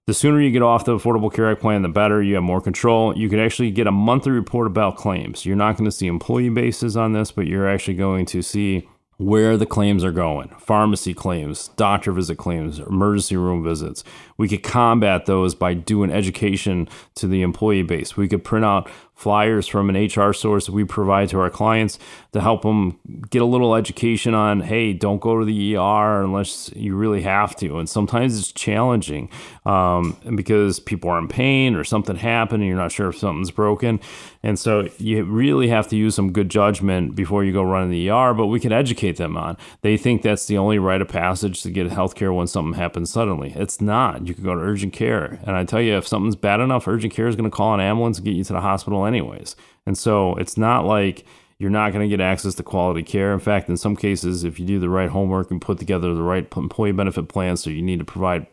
the 0.07 0.13
sooner 0.13 0.41
you 0.41 0.49
get 0.49 0.61
off 0.61 0.85
the 0.85 0.97
Affordable 0.97 1.31
Care 1.31 1.51
Act 1.51 1.61
plan, 1.61 1.81
the 1.81 1.89
better. 1.89 2.23
You 2.23 2.35
have 2.35 2.43
more 2.43 2.61
control. 2.61 3.17
You 3.17 3.29
could 3.29 3.39
actually 3.39 3.71
get 3.71 3.85
a 3.85 3.91
monthly 3.91 4.31
report 4.31 4.65
about 4.65 4.95
claims. 4.95 5.45
You're 5.45 5.55
not 5.55 5.77
going 5.77 5.85
to 5.85 5.91
see 5.91 6.07
employee 6.07 6.49
bases 6.49 6.95
on 6.95 7.13
this, 7.13 7.31
but 7.31 7.47
you're 7.47 7.67
actually 7.67 7.95
going 7.95 8.25
to 8.27 8.41
see 8.41 8.87
where 9.17 9.57
the 9.57 9.65
claims 9.65 10.03
are 10.05 10.13
going 10.13 10.47
pharmacy 10.59 11.13
claims, 11.13 11.67
doctor 11.75 12.13
visit 12.13 12.37
claims, 12.37 12.79
emergency 12.79 13.35
room 13.35 13.61
visits. 13.61 14.03
We 14.39 14.47
could 14.47 14.63
combat 14.63 15.25
those 15.25 15.53
by 15.53 15.73
doing 15.73 16.11
education 16.11 16.87
to 17.15 17.27
the 17.27 17.41
employee 17.41 17.83
base. 17.83 18.15
We 18.15 18.29
could 18.29 18.43
print 18.43 18.63
out 18.63 18.89
flyers 19.19 19.67
from 19.67 19.89
an 19.89 20.05
HR 20.05 20.31
source 20.31 20.65
that 20.65 20.71
we 20.71 20.85
provide 20.85 21.27
to 21.27 21.37
our 21.41 21.49
clients 21.49 21.99
to 22.31 22.39
help 22.39 22.61
them 22.61 22.97
get 23.29 23.41
a 23.41 23.45
little 23.45 23.75
education 23.75 24.33
on 24.33 24.61
hey, 24.61 24.93
don't 24.93 25.19
go 25.19 25.37
to 25.37 25.43
the 25.43 25.75
ER 25.75 26.23
unless 26.23 26.71
you 26.73 26.95
really 26.95 27.21
have 27.23 27.53
to. 27.57 27.79
And 27.79 27.89
sometimes 27.89 28.39
it's 28.39 28.53
challenging 28.53 29.29
um, 29.65 30.15
because 30.35 30.79
people 30.79 31.09
are 31.09 31.19
in 31.19 31.27
pain 31.27 31.75
or 31.75 31.83
something 31.83 32.15
happened 32.15 32.63
and 32.63 32.69
you're 32.69 32.77
not 32.77 32.93
sure 32.93 33.09
if 33.09 33.17
something's 33.17 33.51
broken. 33.51 33.99
And 34.41 34.57
so 34.57 34.87
you 34.99 35.25
really 35.25 35.67
have 35.67 35.89
to 35.89 35.97
use 35.97 36.15
some 36.15 36.31
good 36.31 36.47
judgment 36.47 37.13
before 37.13 37.43
you 37.43 37.51
go 37.51 37.61
run 37.61 37.83
in 37.83 37.89
the 37.89 38.09
ER, 38.09 38.33
but 38.33 38.45
we 38.45 38.61
can 38.61 38.71
educate 38.71 39.17
them 39.17 39.35
on. 39.35 39.57
They 39.81 39.97
think 39.97 40.21
that's 40.21 40.45
the 40.45 40.57
only 40.57 40.79
rite 40.79 41.01
of 41.01 41.09
passage 41.09 41.61
to 41.63 41.71
get 41.71 41.89
healthcare 41.89 42.33
when 42.33 42.47
something 42.47 42.79
happens 42.79 43.11
suddenly. 43.11 43.51
It's 43.53 43.81
not. 43.81 44.23
You 44.29 44.35
can 44.35 44.43
go 44.43 44.55
to 44.55 44.61
urgent 44.61 44.93
care. 44.93 45.39
And 45.43 45.55
I 45.55 45.65
tell 45.65 45.81
you, 45.81 45.97
if 45.97 46.07
something's 46.07 46.35
bad 46.35 46.59
enough, 46.61 46.87
urgent 46.87 47.13
care 47.13 47.27
is 47.27 47.35
going 47.35 47.49
to 47.49 47.55
call 47.55 47.73
an 47.73 47.81
ambulance 47.81 48.17
and 48.17 48.25
get 48.25 48.35
you 48.35 48.43
to 48.45 48.53
the 48.53 48.61
hospital 48.61 49.05
anyways. 49.05 49.55
And 49.85 49.97
so 49.97 50.35
it's 50.35 50.57
not 50.57 50.85
like 50.85 51.25
you're 51.57 51.69
not 51.69 51.91
going 51.91 52.07
to 52.07 52.15
get 52.15 52.23
access 52.23 52.55
to 52.55 52.63
quality 52.63 53.03
care. 53.03 53.33
In 53.33 53.39
fact, 53.39 53.67
in 53.67 53.75
some 53.75 53.95
cases, 53.95 54.45
if 54.45 54.59
you 54.59 54.65
do 54.65 54.79
the 54.79 54.89
right 54.89 55.09
homework 55.09 55.51
and 55.51 55.59
put 55.59 55.77
together 55.77 56.13
the 56.13 56.21
right 56.21 56.47
employee 56.55 56.93
benefit 56.93 57.27
plan, 57.27 57.57
so 57.57 57.69
you 57.69 57.81
need 57.81 57.99
to 57.99 58.05
provide 58.05 58.47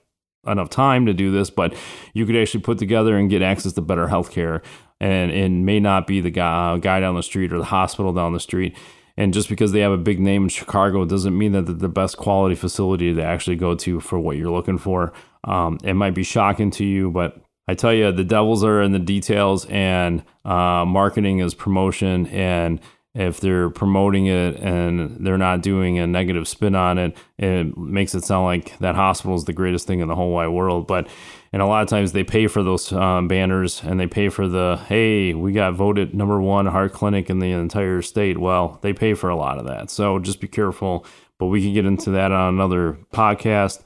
enough 0.46 0.70
time 0.70 1.06
to 1.06 1.12
do 1.12 1.30
this, 1.30 1.50
but 1.50 1.74
you 2.14 2.26
could 2.26 2.36
actually 2.36 2.62
put 2.62 2.78
together 2.78 3.16
and 3.16 3.30
get 3.30 3.42
access 3.42 3.72
to 3.74 3.80
better 3.80 4.08
health 4.08 4.30
care. 4.30 4.62
And 5.00 5.30
it 5.30 5.50
may 5.50 5.78
not 5.78 6.06
be 6.06 6.20
the 6.20 6.30
guy, 6.30 6.78
guy 6.78 7.00
down 7.00 7.14
the 7.14 7.22
street 7.22 7.52
or 7.52 7.58
the 7.58 7.64
hospital 7.64 8.12
down 8.12 8.32
the 8.32 8.40
street. 8.40 8.76
And 9.16 9.32
just 9.32 9.48
because 9.48 9.72
they 9.72 9.80
have 9.80 9.92
a 9.92 9.98
big 9.98 10.20
name 10.20 10.44
in 10.44 10.48
Chicago 10.48 11.04
doesn't 11.04 11.36
mean 11.36 11.52
that 11.52 11.62
they're 11.62 11.74
the 11.74 11.88
best 11.88 12.16
quality 12.16 12.54
facility 12.54 13.14
to 13.14 13.22
actually 13.22 13.56
go 13.56 13.74
to 13.74 14.00
for 14.00 14.18
what 14.18 14.36
you're 14.36 14.50
looking 14.50 14.78
for. 14.78 15.12
Um, 15.46 15.78
it 15.82 15.94
might 15.94 16.14
be 16.14 16.22
shocking 16.22 16.70
to 16.72 16.84
you, 16.84 17.10
but 17.10 17.40
I 17.68 17.74
tell 17.74 17.92
you, 17.92 18.12
the 18.12 18.24
devils 18.24 18.62
are 18.62 18.82
in 18.82 18.92
the 18.92 18.98
details, 18.98 19.66
and 19.66 20.22
uh, 20.44 20.84
marketing 20.84 21.40
is 21.40 21.54
promotion. 21.54 22.26
And 22.28 22.80
if 23.16 23.40
they're 23.40 23.70
promoting 23.70 24.26
it 24.26 24.56
and 24.56 25.24
they're 25.26 25.38
not 25.38 25.62
doing 25.62 25.98
a 25.98 26.06
negative 26.06 26.46
spin 26.46 26.74
on 26.74 26.98
it, 26.98 27.16
it 27.38 27.76
makes 27.76 28.14
it 28.14 28.24
sound 28.24 28.44
like 28.44 28.78
that 28.80 28.94
hospital 28.94 29.34
is 29.36 29.46
the 29.46 29.54
greatest 29.54 29.86
thing 29.86 30.00
in 30.00 30.08
the 30.08 30.14
whole 30.14 30.32
wide 30.32 30.48
world. 30.48 30.86
But 30.86 31.08
and 31.50 31.62
a 31.62 31.66
lot 31.66 31.82
of 31.82 31.88
times 31.88 32.12
they 32.12 32.24
pay 32.24 32.46
for 32.46 32.62
those 32.62 32.92
um, 32.92 33.26
banners 33.26 33.82
and 33.82 33.98
they 33.98 34.06
pay 34.06 34.28
for 34.28 34.46
the 34.46 34.78
hey, 34.88 35.32
we 35.32 35.52
got 35.52 35.72
voted 35.72 36.14
number 36.14 36.40
one 36.40 36.66
heart 36.66 36.92
clinic 36.92 37.30
in 37.30 37.38
the 37.38 37.52
entire 37.52 38.02
state. 38.02 38.36
Well, 38.36 38.78
they 38.82 38.92
pay 38.92 39.14
for 39.14 39.30
a 39.30 39.36
lot 39.36 39.58
of 39.58 39.66
that, 39.66 39.90
so 39.90 40.18
just 40.18 40.40
be 40.40 40.48
careful. 40.48 41.06
But 41.38 41.46
we 41.46 41.62
can 41.62 41.72
get 41.72 41.86
into 41.86 42.10
that 42.10 42.32
on 42.32 42.54
another 42.54 42.98
podcast. 43.12 43.82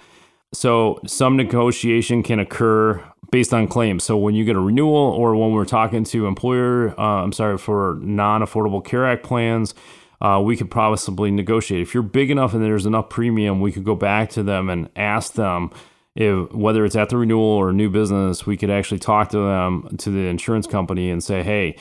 So 0.53 1.01
some 1.07 1.37
negotiation 1.37 2.23
can 2.23 2.41
occur 2.41 3.03
based 3.31 3.55
on 3.55 3.69
claims. 3.69 4.03
So 4.03 4.17
when 4.17 4.35
you 4.35 4.45
get 4.45 4.57
a 4.57 4.61
renewal 4.61 4.95
or 4.95 5.37
when 5.37 5.53
we're 5.53 5.65
talking 5.65 6.03
to 6.05 6.27
employer, 6.27 6.99
uh, 6.99 7.23
I'm 7.23 7.33
sorry, 7.33 7.57
for 7.59 7.99
non-affordable 8.03 8.85
care 8.85 9.07
act 9.07 9.23
plans, 9.23 9.75
uh, 10.21 10.41
we 10.45 10.57
could 10.57 10.71
possibly 10.71 11.31
negotiate. 11.31 11.81
If 11.83 11.95
you're 11.95 12.03
big 12.03 12.31
enough 12.31 12.53
and 12.53 12.63
there's 12.63 12.87
enough 12.87 13.09
premium, 13.09 13.61
we 13.61 13.71
could 13.73 13.85
go 13.85 13.95
back 13.95 14.31
to 14.31 14.43
them 14.43 14.69
and 14.69 14.91
ask 14.97 15.35
them 15.35 15.71
if 16.17 16.53
whether 16.53 16.85
it's 16.85 16.97
at 16.97 17.09
the 17.09 17.17
renewal 17.17 17.45
or 17.45 17.73
new 17.73 17.89
business, 17.89 18.45
we 18.45 18.57
could 18.57 18.71
actually 18.71 18.99
talk 18.99 19.31
to 19.31 19.39
them 19.39 19.97
to 19.99 20.11
the 20.11 20.27
insurance 20.27 20.67
company 20.67 21.11
and 21.11 21.23
say, 21.23 21.43
hey, 21.45 21.77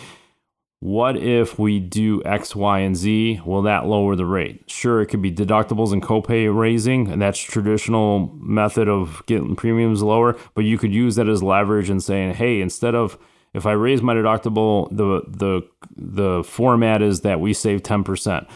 what 0.82 1.18
if 1.18 1.60
we 1.60 1.80
do 1.80 2.24
X, 2.24 2.56
Y, 2.56 2.80
and 2.80 2.96
Z? 2.96 3.42
Will 3.46 3.64
that 3.64 3.86
lower 3.86 4.16
the 4.16 4.26
rate? 4.26 4.64
Sure, 4.70 5.02
it 5.02 5.08
could 5.08 5.22
be 5.22 5.32
deductibles 5.32 5.92
and 5.92 6.02
copay 6.02 6.54
raising, 6.56 7.10
and 7.10 7.22
that's 7.22 7.40
traditional 7.40 8.34
method 8.40 8.88
of 8.88 9.22
getting 9.26 9.56
premiums 9.56 10.02
lower. 10.02 10.38
But 10.54 10.64
you 10.64 10.78
could 10.78 10.94
use 10.94 11.16
that 11.16 11.28
as 11.28 11.44
leverage 11.44 11.90
and 11.90 12.02
saying, 12.02 12.36
hey, 12.36 12.62
instead 12.62 12.96
of 12.96 13.18
if 13.54 13.66
I 13.66 13.74
raise 13.74 14.02
my 14.02 14.14
deductible, 14.14 14.88
the 14.90 15.22
the 15.28 15.68
the 15.98 16.44
format 16.44 17.02
is 17.02 17.22
that 17.22 17.42
we 17.42 17.54
save 17.54 17.84
ten 17.84 18.04
percent. 18.04 18.48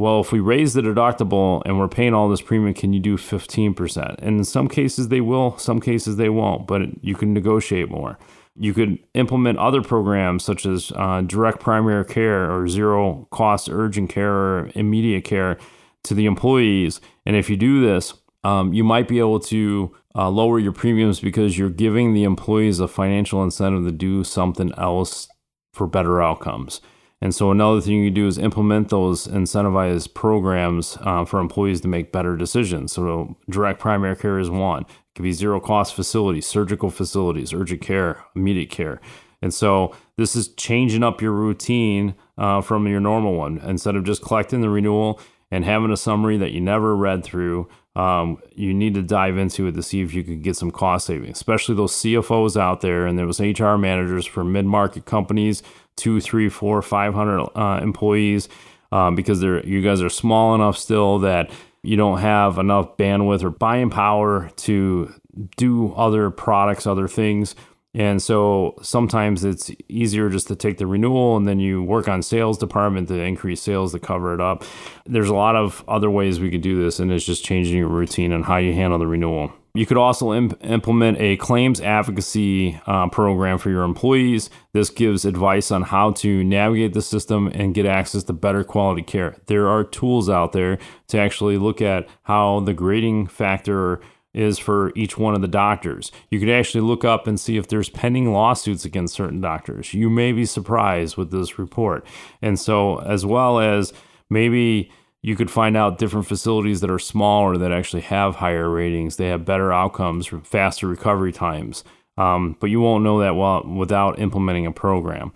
Well, 0.00 0.22
if 0.22 0.32
we 0.32 0.40
raise 0.40 0.72
the 0.72 0.80
deductible 0.80 1.60
and 1.66 1.78
we're 1.78 1.86
paying 1.86 2.14
all 2.14 2.30
this 2.30 2.40
premium, 2.40 2.72
can 2.72 2.94
you 2.94 3.00
do 3.00 3.18
15%? 3.18 4.14
And 4.20 4.38
in 4.38 4.44
some 4.44 4.66
cases 4.66 5.08
they 5.08 5.20
will, 5.20 5.58
some 5.58 5.78
cases 5.78 6.16
they 6.16 6.30
won't, 6.30 6.66
but 6.66 7.04
you 7.04 7.14
can 7.14 7.34
negotiate 7.34 7.90
more. 7.90 8.18
You 8.58 8.72
could 8.72 8.98
implement 9.12 9.58
other 9.58 9.82
programs 9.82 10.42
such 10.42 10.64
as 10.64 10.90
uh, 10.96 11.20
direct 11.20 11.60
primary 11.60 12.06
care 12.06 12.50
or 12.50 12.66
zero 12.66 13.28
cost 13.30 13.68
urgent 13.68 14.08
care 14.08 14.32
or 14.32 14.70
immediate 14.74 15.24
care 15.24 15.58
to 16.04 16.14
the 16.14 16.24
employees. 16.24 17.02
And 17.26 17.36
if 17.36 17.50
you 17.50 17.58
do 17.58 17.82
this, 17.82 18.14
um, 18.42 18.72
you 18.72 18.82
might 18.82 19.06
be 19.06 19.18
able 19.18 19.40
to 19.40 19.94
uh, 20.14 20.30
lower 20.30 20.58
your 20.58 20.72
premiums 20.72 21.20
because 21.20 21.58
you're 21.58 21.68
giving 21.68 22.14
the 22.14 22.24
employees 22.24 22.80
a 22.80 22.88
financial 22.88 23.44
incentive 23.44 23.84
to 23.84 23.92
do 23.92 24.24
something 24.24 24.72
else 24.78 25.28
for 25.74 25.86
better 25.86 26.22
outcomes. 26.22 26.80
And 27.22 27.34
so 27.34 27.50
another 27.50 27.80
thing 27.80 27.96
you 27.96 28.06
can 28.06 28.14
do 28.14 28.26
is 28.26 28.38
implement 28.38 28.88
those 28.88 29.26
incentivized 29.26 30.14
programs 30.14 30.96
uh, 31.02 31.24
for 31.24 31.38
employees 31.38 31.82
to 31.82 31.88
make 31.88 32.12
better 32.12 32.36
decisions. 32.36 32.92
So 32.92 33.36
direct 33.48 33.78
primary 33.78 34.16
care 34.16 34.38
is 34.38 34.48
one 34.48 34.82
It 34.82 34.88
could 35.14 35.22
be 35.24 35.32
zero 35.32 35.60
cost 35.60 35.94
facilities, 35.94 36.46
surgical 36.46 36.90
facilities, 36.90 37.52
urgent 37.52 37.82
care, 37.82 38.24
immediate 38.34 38.70
care. 38.70 39.00
And 39.42 39.52
so 39.52 39.94
this 40.16 40.34
is 40.34 40.48
changing 40.54 41.02
up 41.02 41.20
your 41.20 41.32
routine 41.32 42.14
uh, 42.38 42.60
from 42.62 42.86
your 42.86 43.00
normal 43.00 43.34
one. 43.34 43.58
Instead 43.58 43.96
of 43.96 44.04
just 44.04 44.22
collecting 44.22 44.60
the 44.60 44.70
renewal 44.70 45.20
and 45.50 45.64
having 45.64 45.90
a 45.90 45.96
summary 45.96 46.36
that 46.38 46.52
you 46.52 46.60
never 46.60 46.96
read 46.96 47.24
through, 47.24 47.68
um, 47.96 48.38
you 48.54 48.72
need 48.72 48.94
to 48.94 49.02
dive 49.02 49.36
into 49.36 49.66
it 49.66 49.72
to 49.72 49.82
see 49.82 50.00
if 50.00 50.14
you 50.14 50.22
can 50.22 50.40
get 50.40 50.56
some 50.56 50.70
cost 50.70 51.06
savings, 51.06 51.36
especially 51.36 51.74
those 51.74 51.92
CFOs 51.92 52.58
out 52.58 52.82
there 52.82 53.06
and 53.06 53.18
those 53.18 53.40
HR 53.40 53.76
managers 53.76 54.26
for 54.26 54.44
mid 54.44 54.64
market 54.64 55.06
companies, 55.06 55.62
two, 56.00 56.20
three, 56.20 56.48
four, 56.48 56.82
five 56.82 57.14
hundred 57.14 57.46
uh, 57.54 57.80
employees, 57.82 58.48
um, 58.90 59.14
because 59.14 59.40
they're 59.40 59.64
you 59.66 59.82
guys 59.82 60.02
are 60.02 60.10
small 60.10 60.54
enough 60.54 60.76
still 60.76 61.18
that 61.20 61.50
you 61.82 61.96
don't 61.96 62.18
have 62.18 62.58
enough 62.58 62.96
bandwidth 62.96 63.42
or 63.42 63.50
buying 63.50 63.90
power 63.90 64.50
to 64.56 65.12
do 65.56 65.92
other 65.94 66.30
products, 66.30 66.86
other 66.86 67.08
things. 67.08 67.54
And 67.92 68.22
so 68.22 68.74
sometimes 68.82 69.44
it's 69.44 69.70
easier 69.88 70.28
just 70.30 70.46
to 70.48 70.54
take 70.54 70.78
the 70.78 70.86
renewal 70.86 71.36
and 71.36 71.48
then 71.48 71.58
you 71.58 71.82
work 71.82 72.06
on 72.08 72.22
sales 72.22 72.56
department 72.56 73.08
to 73.08 73.20
increase 73.20 73.60
sales 73.62 73.92
to 73.92 73.98
cover 73.98 74.32
it 74.32 74.40
up. 74.40 74.62
There's 75.06 75.28
a 75.28 75.34
lot 75.34 75.56
of 75.56 75.82
other 75.88 76.08
ways 76.08 76.38
we 76.38 76.50
could 76.50 76.62
do 76.62 76.80
this, 76.80 77.00
and 77.00 77.10
it's 77.10 77.26
just 77.26 77.44
changing 77.44 77.78
your 77.78 77.88
routine 77.88 78.32
and 78.32 78.44
how 78.44 78.58
you 78.58 78.74
handle 78.74 78.98
the 78.98 79.08
renewal. 79.08 79.52
You 79.74 79.86
could 79.86 79.96
also 79.96 80.32
imp- 80.32 80.58
implement 80.64 81.20
a 81.20 81.36
claims 81.36 81.80
advocacy 81.80 82.80
uh, 82.86 83.08
program 83.08 83.58
for 83.58 83.70
your 83.70 83.84
employees. 83.84 84.50
This 84.72 84.90
gives 84.90 85.24
advice 85.24 85.70
on 85.70 85.82
how 85.82 86.12
to 86.12 86.42
navigate 86.42 86.92
the 86.92 87.02
system 87.02 87.48
and 87.54 87.74
get 87.74 87.86
access 87.86 88.24
to 88.24 88.32
better 88.32 88.64
quality 88.64 89.02
care. 89.02 89.36
There 89.46 89.68
are 89.68 89.84
tools 89.84 90.28
out 90.28 90.52
there 90.52 90.78
to 91.08 91.18
actually 91.18 91.58
look 91.58 91.80
at 91.80 92.08
how 92.22 92.60
the 92.60 92.74
grading 92.74 93.28
factor 93.28 94.00
is 94.32 94.58
for 94.58 94.92
each 94.94 95.18
one 95.18 95.34
of 95.34 95.40
the 95.40 95.48
doctors. 95.48 96.12
You 96.30 96.38
could 96.38 96.50
actually 96.50 96.82
look 96.82 97.04
up 97.04 97.26
and 97.26 97.38
see 97.38 97.56
if 97.56 97.68
there's 97.68 97.88
pending 97.88 98.32
lawsuits 98.32 98.84
against 98.84 99.14
certain 99.14 99.40
doctors. 99.40 99.92
You 99.92 100.08
may 100.08 100.32
be 100.32 100.44
surprised 100.44 101.16
with 101.16 101.30
this 101.30 101.58
report. 101.58 102.06
And 102.40 102.58
so, 102.58 102.98
as 103.00 103.26
well 103.26 103.58
as 103.58 103.92
maybe 104.28 104.92
you 105.22 105.36
could 105.36 105.50
find 105.50 105.76
out 105.76 105.98
different 105.98 106.26
facilities 106.26 106.80
that 106.80 106.90
are 106.90 106.98
smaller 106.98 107.56
that 107.58 107.72
actually 107.72 108.02
have 108.02 108.36
higher 108.36 108.70
ratings. 108.70 109.16
They 109.16 109.28
have 109.28 109.44
better 109.44 109.72
outcomes, 109.72 110.30
faster 110.44 110.86
recovery 110.86 111.32
times. 111.32 111.84
Um, 112.16 112.56
but 112.60 112.70
you 112.70 112.80
won't 112.80 113.04
know 113.04 113.20
that 113.20 113.36
well 113.36 113.64
without 113.64 114.18
implementing 114.18 114.66
a 114.66 114.72
program. 114.72 115.32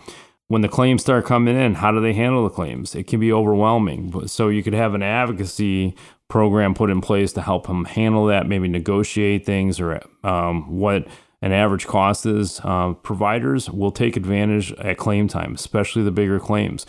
When 0.48 0.62
the 0.62 0.68
claims 0.68 1.02
start 1.02 1.24
coming 1.24 1.56
in, 1.56 1.74
how 1.74 1.92
do 1.92 2.00
they 2.00 2.12
handle 2.12 2.44
the 2.44 2.50
claims? 2.50 2.94
It 2.94 3.06
can 3.06 3.20
be 3.20 3.32
overwhelming. 3.32 4.26
So 4.28 4.48
you 4.48 4.62
could 4.62 4.74
have 4.74 4.94
an 4.94 5.02
advocacy 5.02 5.96
program 6.28 6.74
put 6.74 6.90
in 6.90 7.00
place 7.00 7.32
to 7.34 7.42
help 7.42 7.66
them 7.66 7.84
handle 7.84 8.26
that, 8.26 8.46
maybe 8.46 8.68
negotiate 8.68 9.46
things 9.46 9.80
or 9.80 10.02
um, 10.22 10.78
what 10.78 11.06
an 11.40 11.52
average 11.52 11.86
cost 11.86 12.26
is. 12.26 12.60
Uh, 12.62 12.92
providers 12.94 13.70
will 13.70 13.92
take 13.92 14.16
advantage 14.16 14.72
at 14.72 14.96
claim 14.96 15.28
time, 15.28 15.54
especially 15.54 16.02
the 16.02 16.10
bigger 16.10 16.40
claims. 16.40 16.86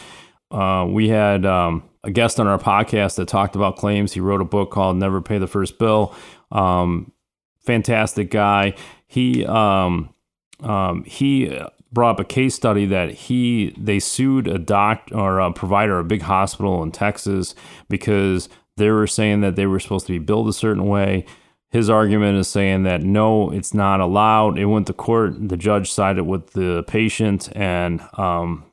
Uh, 0.55 0.85
we 0.85 1.09
had 1.09 1.45
um, 1.45 1.83
a 2.05 2.11
guest 2.11 2.39
on 2.39 2.47
our 2.47 2.57
podcast 2.57 3.17
that 3.17 3.27
talked 3.27 3.57
about 3.57 3.75
claims. 3.75 4.13
He 4.13 4.21
wrote 4.21 4.39
a 4.39 4.45
book 4.45 4.71
called 4.71 4.95
Never 4.95 5.21
Pay 5.21 5.37
the 5.37 5.47
First 5.47 5.77
Bill. 5.77 6.15
Um, 6.49 7.11
fantastic 7.59 8.31
guy. 8.31 8.75
He 9.05 9.45
um, 9.45 10.13
um, 10.61 11.03
he 11.03 11.59
brought 11.91 12.11
up 12.11 12.19
a 12.21 12.25
case 12.25 12.55
study 12.55 12.85
that 12.85 13.11
he 13.11 13.75
they 13.77 13.99
sued 13.99 14.47
a 14.47 14.57
doc 14.57 15.09
or 15.11 15.39
a 15.39 15.51
provider, 15.51 15.99
a 15.99 16.05
big 16.05 16.21
hospital 16.21 16.81
in 16.83 16.91
Texas, 16.91 17.53
because 17.89 18.47
they 18.77 18.91
were 18.91 19.07
saying 19.07 19.41
that 19.41 19.57
they 19.57 19.65
were 19.65 19.79
supposed 19.79 20.07
to 20.07 20.13
be 20.13 20.19
billed 20.19 20.47
a 20.47 20.53
certain 20.53 20.85
way. 20.85 21.25
His 21.69 21.89
argument 21.89 22.37
is 22.37 22.47
saying 22.47 22.83
that 22.83 23.01
no, 23.01 23.49
it's 23.51 23.73
not 23.73 23.99
allowed. 23.99 24.57
It 24.57 24.67
went 24.67 24.87
to 24.87 24.93
court. 24.93 25.49
The 25.49 25.57
judge 25.57 25.91
sided 25.91 26.23
with 26.23 26.51
the 26.51 26.85
patient, 26.87 27.49
and 27.53 28.01
um, 28.13 28.63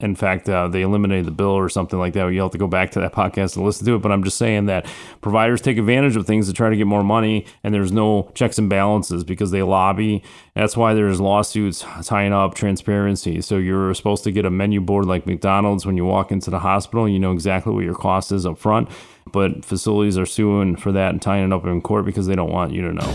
in 0.00 0.14
fact, 0.14 0.48
uh, 0.48 0.68
they 0.68 0.82
eliminated 0.82 1.26
the 1.26 1.32
bill 1.32 1.48
or 1.48 1.68
something 1.68 1.98
like 1.98 2.12
that. 2.12 2.28
You 2.28 2.40
have 2.42 2.52
to 2.52 2.58
go 2.58 2.68
back 2.68 2.92
to 2.92 3.00
that 3.00 3.12
podcast 3.14 3.56
and 3.56 3.66
listen 3.66 3.84
to 3.86 3.96
it. 3.96 3.98
But 3.98 4.12
I'm 4.12 4.22
just 4.22 4.38
saying 4.38 4.66
that 4.66 4.86
providers 5.20 5.60
take 5.60 5.76
advantage 5.76 6.14
of 6.14 6.24
things 6.24 6.46
to 6.46 6.52
try 6.52 6.70
to 6.70 6.76
get 6.76 6.86
more 6.86 7.02
money, 7.02 7.46
and 7.64 7.74
there's 7.74 7.90
no 7.90 8.30
checks 8.34 8.58
and 8.58 8.70
balances 8.70 9.24
because 9.24 9.50
they 9.50 9.62
lobby. 9.62 10.22
That's 10.54 10.76
why 10.76 10.94
there's 10.94 11.20
lawsuits 11.20 11.84
tying 12.04 12.32
up 12.32 12.54
transparency. 12.54 13.40
So 13.40 13.56
you're 13.56 13.92
supposed 13.94 14.22
to 14.24 14.30
get 14.30 14.44
a 14.44 14.50
menu 14.50 14.80
board 14.80 15.06
like 15.06 15.26
McDonald's 15.26 15.84
when 15.84 15.96
you 15.96 16.04
walk 16.04 16.30
into 16.30 16.50
the 16.50 16.60
hospital. 16.60 17.08
You 17.08 17.18
know 17.18 17.32
exactly 17.32 17.72
what 17.72 17.84
your 17.84 17.96
cost 17.96 18.30
is 18.30 18.46
up 18.46 18.58
front. 18.58 18.88
But 19.32 19.64
facilities 19.64 20.16
are 20.16 20.26
suing 20.26 20.76
for 20.76 20.92
that 20.92 21.10
and 21.10 21.20
tying 21.20 21.44
it 21.46 21.52
up 21.52 21.66
in 21.66 21.82
court 21.82 22.06
because 22.06 22.26
they 22.26 22.36
don't 22.36 22.52
want 22.52 22.72
you 22.72 22.82
to 22.82 22.92
know. 22.92 23.14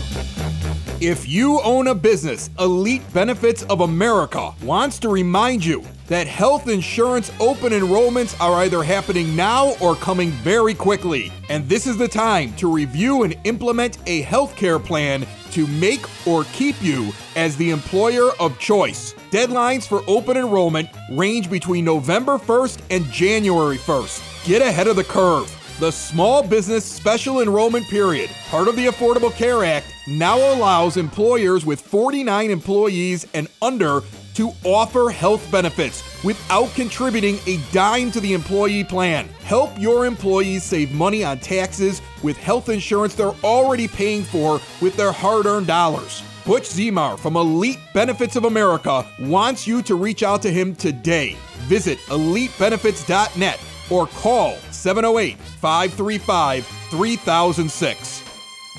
If 1.00 1.26
you 1.26 1.60
own 1.62 1.88
a 1.88 1.94
business, 1.94 2.50
Elite 2.60 3.02
Benefits 3.12 3.62
of 3.64 3.80
America 3.80 4.52
wants 4.62 4.98
to 5.00 5.08
remind 5.08 5.64
you 5.64 5.82
that 6.06 6.26
health 6.26 6.68
insurance 6.68 7.30
open 7.40 7.72
enrollments 7.72 8.38
are 8.40 8.62
either 8.62 8.82
happening 8.82 9.34
now 9.34 9.74
or 9.80 9.94
coming 9.96 10.30
very 10.30 10.74
quickly. 10.74 11.32
And 11.48 11.68
this 11.68 11.86
is 11.86 11.96
the 11.96 12.08
time 12.08 12.54
to 12.56 12.70
review 12.70 13.22
and 13.22 13.36
implement 13.44 13.98
a 14.06 14.22
healthcare 14.24 14.82
plan 14.82 15.26
to 15.52 15.66
make 15.66 16.04
or 16.26 16.44
keep 16.52 16.80
you 16.82 17.12
as 17.36 17.56
the 17.56 17.70
employer 17.70 18.30
of 18.40 18.58
choice. 18.58 19.14
Deadlines 19.30 19.86
for 19.86 20.02
open 20.06 20.36
enrollment 20.36 20.88
range 21.12 21.50
between 21.50 21.84
November 21.84 22.38
1st 22.38 22.80
and 22.90 23.04
January 23.06 23.78
1st. 23.78 24.46
Get 24.46 24.62
ahead 24.62 24.88
of 24.88 24.96
the 24.96 25.04
curve. 25.04 25.50
The 25.80 25.90
Small 25.90 26.42
Business 26.42 26.84
Special 26.84 27.40
Enrollment 27.40 27.86
Period, 27.86 28.30
part 28.48 28.68
of 28.68 28.76
the 28.76 28.86
Affordable 28.86 29.34
Care 29.34 29.64
Act, 29.64 29.86
now 30.06 30.36
allows 30.54 30.96
employers 30.96 31.66
with 31.66 31.80
49 31.80 32.50
employees 32.50 33.26
and 33.34 33.48
under 33.60 34.02
to 34.34 34.52
offer 34.64 35.10
health 35.10 35.50
benefits 35.50 36.02
without 36.24 36.72
contributing 36.74 37.38
a 37.46 37.58
dime 37.72 38.10
to 38.10 38.20
the 38.20 38.32
employee 38.32 38.84
plan. 38.84 39.28
Help 39.44 39.78
your 39.78 40.06
employees 40.06 40.64
save 40.64 40.92
money 40.92 41.24
on 41.24 41.38
taxes 41.38 42.02
with 42.22 42.36
health 42.36 42.68
insurance 42.68 43.14
they're 43.14 43.34
already 43.44 43.88
paying 43.88 44.22
for 44.22 44.60
with 44.80 44.96
their 44.96 45.12
hard 45.12 45.46
earned 45.46 45.66
dollars. 45.66 46.22
Butch 46.44 46.64
Zemar 46.64 47.18
from 47.18 47.36
Elite 47.36 47.78
Benefits 47.94 48.36
of 48.36 48.44
America 48.44 49.06
wants 49.20 49.66
you 49.66 49.80
to 49.82 49.94
reach 49.94 50.22
out 50.22 50.42
to 50.42 50.50
him 50.50 50.74
today. 50.74 51.36
Visit 51.68 51.98
elitebenefits.net 52.08 53.60
or 53.90 54.06
call 54.08 54.56
708 54.70 55.38
535 55.38 56.66
3006. 56.66 58.23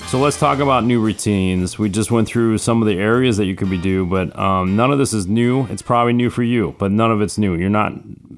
So 0.08 0.20
let's 0.20 0.38
talk 0.38 0.60
about 0.60 0.84
new 0.84 1.00
routines. 1.00 1.80
We 1.80 1.88
just 1.88 2.12
went 2.12 2.28
through 2.28 2.58
some 2.58 2.80
of 2.80 2.86
the 2.86 2.96
areas 2.96 3.38
that 3.38 3.46
you 3.46 3.56
could 3.56 3.68
be 3.68 3.76
do, 3.76 4.06
but 4.06 4.38
um, 4.38 4.76
none 4.76 4.92
of 4.92 4.98
this 4.98 5.12
is 5.12 5.26
new. 5.26 5.66
It's 5.66 5.82
probably 5.82 6.12
new 6.12 6.30
for 6.30 6.44
you, 6.44 6.76
but 6.78 6.92
none 6.92 7.10
of 7.10 7.20
it's 7.20 7.38
new. 7.38 7.56
You're 7.56 7.70
not 7.70 7.92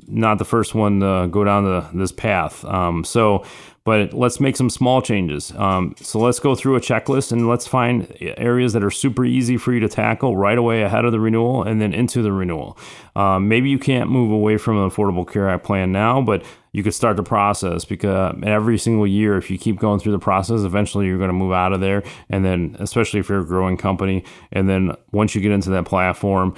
not 0.08 0.38
the 0.38 0.46
first 0.46 0.74
one 0.74 1.00
to 1.00 1.28
go 1.30 1.44
down 1.44 1.64
the, 1.64 1.86
this 1.92 2.10
path. 2.10 2.64
Um, 2.64 3.04
so, 3.04 3.44
but 3.88 4.12
let's 4.12 4.38
make 4.38 4.54
some 4.54 4.68
small 4.68 5.00
changes. 5.00 5.50
Um, 5.56 5.94
so 5.98 6.18
let's 6.18 6.38
go 6.38 6.54
through 6.54 6.76
a 6.76 6.80
checklist 6.80 7.32
and 7.32 7.48
let's 7.48 7.66
find 7.66 8.14
areas 8.20 8.74
that 8.74 8.84
are 8.84 8.90
super 8.90 9.24
easy 9.24 9.56
for 9.56 9.72
you 9.72 9.80
to 9.80 9.88
tackle 9.88 10.36
right 10.36 10.58
away 10.58 10.82
ahead 10.82 11.06
of 11.06 11.12
the 11.12 11.18
renewal 11.18 11.62
and 11.62 11.80
then 11.80 11.94
into 11.94 12.20
the 12.20 12.30
renewal. 12.30 12.76
Um, 13.16 13.48
maybe 13.48 13.70
you 13.70 13.78
can't 13.78 14.10
move 14.10 14.30
away 14.30 14.58
from 14.58 14.76
an 14.76 14.90
Affordable 14.90 15.26
Care 15.26 15.48
Act 15.48 15.64
plan 15.64 15.90
now, 15.90 16.20
but 16.20 16.44
you 16.72 16.82
could 16.82 16.92
start 16.92 17.16
the 17.16 17.22
process 17.22 17.86
because 17.86 18.38
every 18.42 18.76
single 18.76 19.06
year, 19.06 19.38
if 19.38 19.50
you 19.50 19.56
keep 19.56 19.78
going 19.78 20.00
through 20.00 20.12
the 20.12 20.18
process, 20.18 20.64
eventually 20.64 21.06
you're 21.06 21.16
going 21.16 21.30
to 21.30 21.32
move 21.32 21.52
out 21.52 21.72
of 21.72 21.80
there. 21.80 22.02
And 22.28 22.44
then, 22.44 22.76
especially 22.80 23.20
if 23.20 23.30
you're 23.30 23.40
a 23.40 23.46
growing 23.46 23.78
company, 23.78 24.22
and 24.52 24.68
then 24.68 24.92
once 25.12 25.34
you 25.34 25.40
get 25.40 25.52
into 25.52 25.70
that 25.70 25.86
platform, 25.86 26.54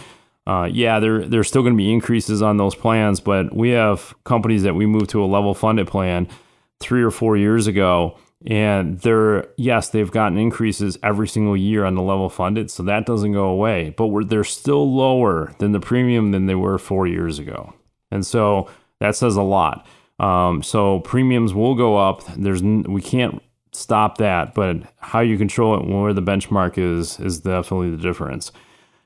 uh, 0.48 0.68
yeah, 0.72 0.98
there 0.98 1.24
there's 1.24 1.46
still 1.46 1.62
going 1.62 1.74
to 1.74 1.78
be 1.78 1.92
increases 1.92 2.42
on 2.42 2.56
those 2.56 2.74
plans, 2.74 3.20
but 3.20 3.54
we 3.54 3.70
have 3.70 4.16
companies 4.24 4.64
that 4.64 4.74
we 4.74 4.84
move 4.84 5.06
to 5.06 5.22
a 5.22 5.26
level 5.26 5.54
funded 5.54 5.86
plan 5.86 6.26
three 6.80 7.02
or 7.02 7.10
four 7.10 7.36
years 7.36 7.66
ago, 7.66 8.18
and 8.46 9.00
they're 9.00 9.48
yes, 9.56 9.90
they've 9.90 10.10
gotten 10.10 10.38
increases 10.38 10.98
every 11.02 11.28
single 11.28 11.56
year 11.56 11.84
on 11.84 11.94
the 11.94 12.02
level 12.02 12.28
funded, 12.28 12.70
so 12.70 12.82
that 12.82 13.06
doesn't 13.06 13.32
go 13.32 13.46
away, 13.46 13.94
but 13.96 14.28
they're 14.28 14.44
still 14.44 14.92
lower 14.92 15.54
than 15.58 15.72
the 15.72 15.80
premium 15.80 16.30
than 16.32 16.46
they 16.46 16.54
were 16.54 16.78
four 16.78 17.06
years 17.06 17.38
ago, 17.38 17.74
and 18.10 18.24
so 18.26 18.68
that 19.00 19.16
says 19.16 19.36
a 19.36 19.42
lot. 19.42 19.86
Um, 20.18 20.62
so 20.62 21.00
premiums 21.00 21.54
will 21.54 21.74
go 21.74 21.96
up. 21.96 22.22
There's 22.36 22.62
we 22.62 23.00
can't 23.00 23.42
stop 23.72 24.18
that, 24.18 24.54
but 24.54 24.76
how 24.98 25.20
you 25.20 25.38
control 25.38 25.78
it 25.78 25.86
where 25.86 26.12
the 26.12 26.22
benchmark 26.22 26.78
is 26.78 27.18
is 27.20 27.40
definitely 27.40 27.90
the 27.90 28.02
difference. 28.02 28.52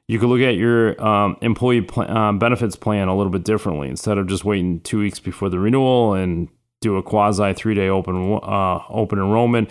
You 0.06 0.18
could 0.18 0.28
look 0.28 0.40
at 0.40 0.56
your 0.56 1.02
um, 1.02 1.36
employee 1.40 1.80
pl- 1.80 2.10
uh, 2.10 2.32
benefits 2.32 2.76
plan 2.76 3.08
a 3.08 3.16
little 3.16 3.32
bit 3.32 3.44
differently. 3.44 3.88
Instead 3.88 4.18
of 4.18 4.26
just 4.26 4.44
waiting 4.44 4.80
two 4.80 4.98
weeks 4.98 5.18
before 5.18 5.48
the 5.48 5.58
renewal 5.58 6.12
and 6.14 6.48
do 6.84 6.96
a 6.96 7.02
quasi 7.02 7.52
three 7.54 7.74
day 7.74 7.88
open 7.88 8.38
uh, 8.42 8.80
open 8.88 9.18
enrollment, 9.18 9.70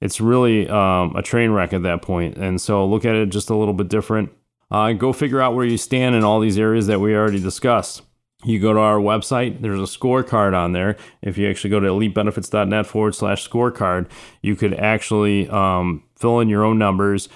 it's 0.00 0.20
really 0.20 0.68
um, 0.68 1.14
a 1.14 1.22
train 1.22 1.50
wreck 1.50 1.72
at 1.72 1.84
that 1.84 2.02
point. 2.02 2.36
And 2.36 2.60
so 2.60 2.84
look 2.84 3.04
at 3.04 3.14
it 3.14 3.30
just 3.30 3.50
a 3.50 3.54
little 3.56 3.74
bit 3.74 3.88
different. 3.88 4.30
Uh, 4.70 4.92
go 4.92 5.12
figure 5.12 5.40
out 5.40 5.54
where 5.54 5.64
you 5.64 5.78
stand 5.78 6.16
in 6.16 6.24
all 6.24 6.40
these 6.40 6.58
areas 6.58 6.88
that 6.88 7.00
we 7.00 7.14
already 7.14 7.40
discussed 7.40 8.02
you 8.44 8.60
go 8.60 8.72
to 8.72 8.78
our 8.78 8.98
website, 8.98 9.60
there's 9.60 9.80
a 9.80 9.98
scorecard 9.98 10.54
on 10.54 10.72
there. 10.72 10.96
If 11.22 11.38
you 11.38 11.48
actually 11.48 11.70
go 11.70 11.80
to 11.80 11.88
elitebenefits.net 11.88 12.86
forward 12.86 13.14
slash 13.14 13.48
scorecard, 13.48 14.08
you 14.42 14.56
could 14.56 14.74
actually 14.74 15.48
um, 15.48 16.04
fill 16.16 16.40
in 16.40 16.48
your 16.48 16.64
own 16.64 16.78
numbers. 16.78 17.28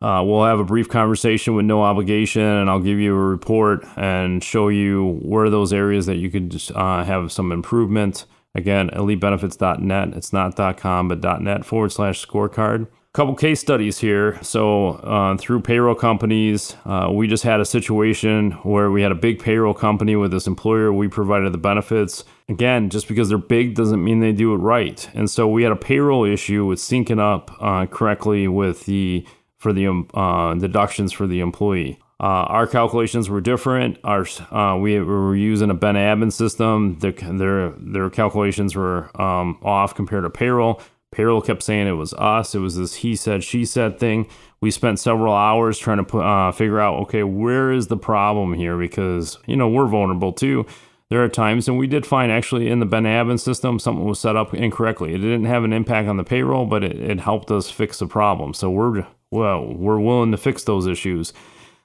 Uh, 0.00 0.22
we'll 0.24 0.44
have 0.44 0.58
a 0.58 0.64
brief 0.64 0.88
conversation 0.88 1.54
with 1.54 1.64
no 1.64 1.82
obligation, 1.82 2.42
and 2.42 2.68
I'll 2.68 2.80
give 2.80 2.98
you 2.98 3.14
a 3.14 3.18
report 3.18 3.84
and 3.96 4.42
show 4.42 4.68
you 4.68 5.18
where 5.22 5.48
those 5.48 5.72
areas 5.72 6.06
that 6.06 6.16
you 6.16 6.30
could 6.30 6.60
uh, 6.74 7.04
have 7.04 7.32
some 7.32 7.50
improvement. 7.52 8.26
Again, 8.54 8.90
elitebenefits.net. 8.90 10.08
It's 10.14 10.32
not 10.32 10.76
.com, 10.76 11.08
but 11.08 11.42
.net 11.42 11.64
forward 11.64 11.92
slash 11.92 12.24
scorecard 12.24 12.88
couple 13.12 13.34
case 13.34 13.60
studies 13.60 13.98
here. 13.98 14.42
So, 14.42 14.90
uh, 14.90 15.36
through 15.36 15.60
payroll 15.60 15.94
companies, 15.94 16.76
uh, 16.86 17.10
we 17.12 17.28
just 17.28 17.44
had 17.44 17.60
a 17.60 17.64
situation 17.64 18.52
where 18.62 18.90
we 18.90 19.02
had 19.02 19.12
a 19.12 19.16
big 19.16 19.38
payroll 19.38 19.74
company 19.74 20.16
with 20.16 20.30
this 20.30 20.46
employer. 20.46 20.92
We 20.92 21.08
provided 21.08 21.52
the 21.52 21.58
benefits. 21.58 22.24
Again, 22.48 22.88
just 22.88 23.08
because 23.08 23.28
they're 23.28 23.38
big 23.38 23.74
doesn't 23.74 24.02
mean 24.02 24.20
they 24.20 24.32
do 24.32 24.54
it 24.54 24.58
right. 24.58 25.08
And 25.14 25.30
so 25.30 25.46
we 25.46 25.62
had 25.62 25.72
a 25.72 25.76
payroll 25.76 26.24
issue 26.24 26.64
with 26.64 26.78
syncing 26.78 27.20
up 27.20 27.50
uh, 27.60 27.86
correctly 27.86 28.48
with 28.48 28.86
the 28.86 29.26
for 29.58 29.72
the 29.72 29.86
um, 29.86 30.08
uh, 30.14 30.54
deductions 30.54 31.12
for 31.12 31.26
the 31.26 31.40
employee. 31.40 32.01
Uh, 32.22 32.46
our 32.46 32.68
calculations 32.68 33.28
were 33.28 33.40
different. 33.40 33.98
Our 34.04 34.24
uh, 34.52 34.76
we 34.76 35.00
were 35.00 35.34
using 35.34 35.70
a 35.70 35.74
Ben 35.74 35.96
Admin 35.96 36.32
system. 36.32 36.98
Their 37.00 37.12
their, 37.12 37.70
their 37.70 38.10
calculations 38.10 38.76
were 38.76 39.10
um, 39.20 39.58
off 39.62 39.96
compared 39.96 40.22
to 40.22 40.30
payroll. 40.30 40.80
Payroll 41.10 41.42
kept 41.42 41.62
saying 41.62 41.88
it 41.88 41.92
was 41.92 42.14
us. 42.14 42.54
It 42.54 42.60
was 42.60 42.76
this 42.76 42.94
he 42.94 43.16
said, 43.16 43.42
she 43.42 43.64
said 43.64 43.98
thing. 43.98 44.28
We 44.60 44.70
spent 44.70 45.00
several 45.00 45.34
hours 45.34 45.76
trying 45.78 45.98
to 45.98 46.04
put, 46.04 46.24
uh, 46.24 46.52
figure 46.52 46.78
out, 46.80 47.00
okay, 47.02 47.24
where 47.24 47.72
is 47.72 47.88
the 47.88 47.96
problem 47.96 48.54
here? 48.54 48.78
Because, 48.78 49.36
you 49.46 49.56
know, 49.56 49.68
we're 49.68 49.88
vulnerable 49.88 50.32
too. 50.32 50.64
There 51.10 51.22
are 51.22 51.28
times, 51.28 51.68
and 51.68 51.76
we 51.76 51.88
did 51.88 52.06
find 52.06 52.32
actually 52.32 52.68
in 52.68 52.78
the 52.78 52.86
Ben 52.86 53.02
Admin 53.02 53.38
system, 53.38 53.78
something 53.78 54.04
was 54.06 54.20
set 54.20 54.36
up 54.36 54.54
incorrectly. 54.54 55.12
It 55.12 55.18
didn't 55.18 55.44
have 55.44 55.64
an 55.64 55.72
impact 55.72 56.08
on 56.08 56.16
the 56.16 56.24
payroll, 56.24 56.64
but 56.64 56.84
it, 56.84 56.98
it 56.98 57.20
helped 57.20 57.50
us 57.50 57.70
fix 57.70 57.98
the 57.98 58.06
problem. 58.06 58.54
So 58.54 58.70
we're, 58.70 59.06
well, 59.30 59.66
we're 59.66 60.00
willing 60.00 60.30
to 60.30 60.38
fix 60.38 60.64
those 60.64 60.86
issues. 60.86 61.34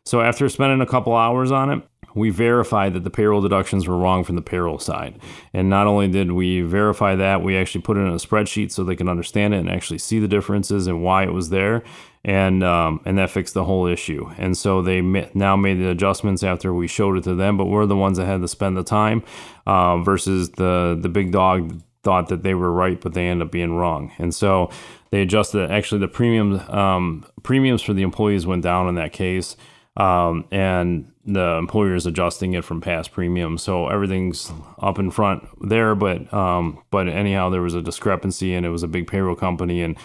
So 0.07 0.21
after 0.21 0.47
spending 0.47 0.79
a 0.79 0.85
couple 0.85 1.13
hours 1.13 1.51
on 1.51 1.69
it, 1.69 1.83
we 2.15 2.29
verified 2.29 2.93
that 2.93 3.03
the 3.03 3.09
payroll 3.09 3.41
deductions 3.41 3.87
were 3.87 3.97
wrong 3.97 4.23
from 4.23 4.37
the 4.37 4.41
payroll 4.41 4.79
side. 4.79 5.19
And 5.53 5.69
not 5.69 5.85
only 5.85 6.07
did 6.07 6.31
we 6.31 6.61
verify 6.61 7.15
that, 7.15 7.43
we 7.43 7.57
actually 7.57 7.81
put 7.81 7.97
it 7.97 8.01
in 8.01 8.07
a 8.07 8.13
spreadsheet 8.13 8.71
so 8.71 8.83
they 8.83 8.95
can 8.95 9.09
understand 9.09 9.53
it 9.53 9.57
and 9.57 9.69
actually 9.69 9.99
see 9.99 10.19
the 10.19 10.27
differences 10.27 10.87
and 10.87 11.03
why 11.03 11.23
it 11.23 11.33
was 11.33 11.49
there. 11.49 11.83
And 12.23 12.63
um, 12.63 13.01
and 13.05 13.17
that 13.17 13.29
fixed 13.29 13.53
the 13.53 13.65
whole 13.65 13.85
issue. 13.85 14.29
And 14.37 14.57
so 14.57 14.81
they 14.81 15.01
now 15.01 15.55
made 15.57 15.75
the 15.75 15.89
adjustments 15.89 16.41
after 16.41 16.73
we 16.73 16.87
showed 16.87 17.17
it 17.17 17.25
to 17.25 17.35
them, 17.35 17.57
but 17.57 17.65
we're 17.65 17.85
the 17.85 17.95
ones 17.95 18.17
that 18.17 18.25
had 18.25 18.41
to 18.41 18.47
spend 18.47 18.77
the 18.77 18.83
time 18.83 19.23
uh, 19.65 19.97
versus 19.97 20.51
the 20.51 20.97
the 20.99 21.09
big 21.09 21.31
dog 21.31 21.81
thought 22.03 22.29
that 22.29 22.43
they 22.43 22.53
were 22.53 22.71
right, 22.71 22.99
but 22.99 23.13
they 23.13 23.27
end 23.27 23.41
up 23.41 23.51
being 23.51 23.75
wrong. 23.75 24.11
And 24.17 24.33
so 24.33 24.69
they 25.11 25.21
adjusted. 25.21 25.69
Actually, 25.69 25.99
the 25.99 26.07
premiums 26.07 26.61
um, 26.69 27.25
premiums 27.43 27.81
for 27.81 27.93
the 27.93 28.03
employees 28.03 28.47
went 28.47 28.63
down 28.63 28.87
in 28.87 28.95
that 28.95 29.13
case 29.13 29.55
um, 29.97 30.45
and 30.51 31.11
the 31.25 31.57
employer 31.57 31.95
is 31.95 32.05
adjusting 32.05 32.53
it 32.53 32.63
from 32.63 32.79
past 32.79 33.11
premiums. 33.11 33.63
So 33.63 33.89
everything's 33.89 34.51
up 34.79 34.99
in 34.99 35.11
front 35.11 35.43
there, 35.67 35.95
but 35.95 36.31
um, 36.33 36.81
but 36.91 37.09
anyhow, 37.09 37.49
there 37.49 37.61
was 37.61 37.73
a 37.73 37.81
discrepancy, 37.81 38.53
and 38.53 38.65
it 38.65 38.69
was 38.69 38.83
a 38.83 38.87
big 38.87 39.07
payroll 39.07 39.35
company, 39.35 39.81
and 39.81 39.97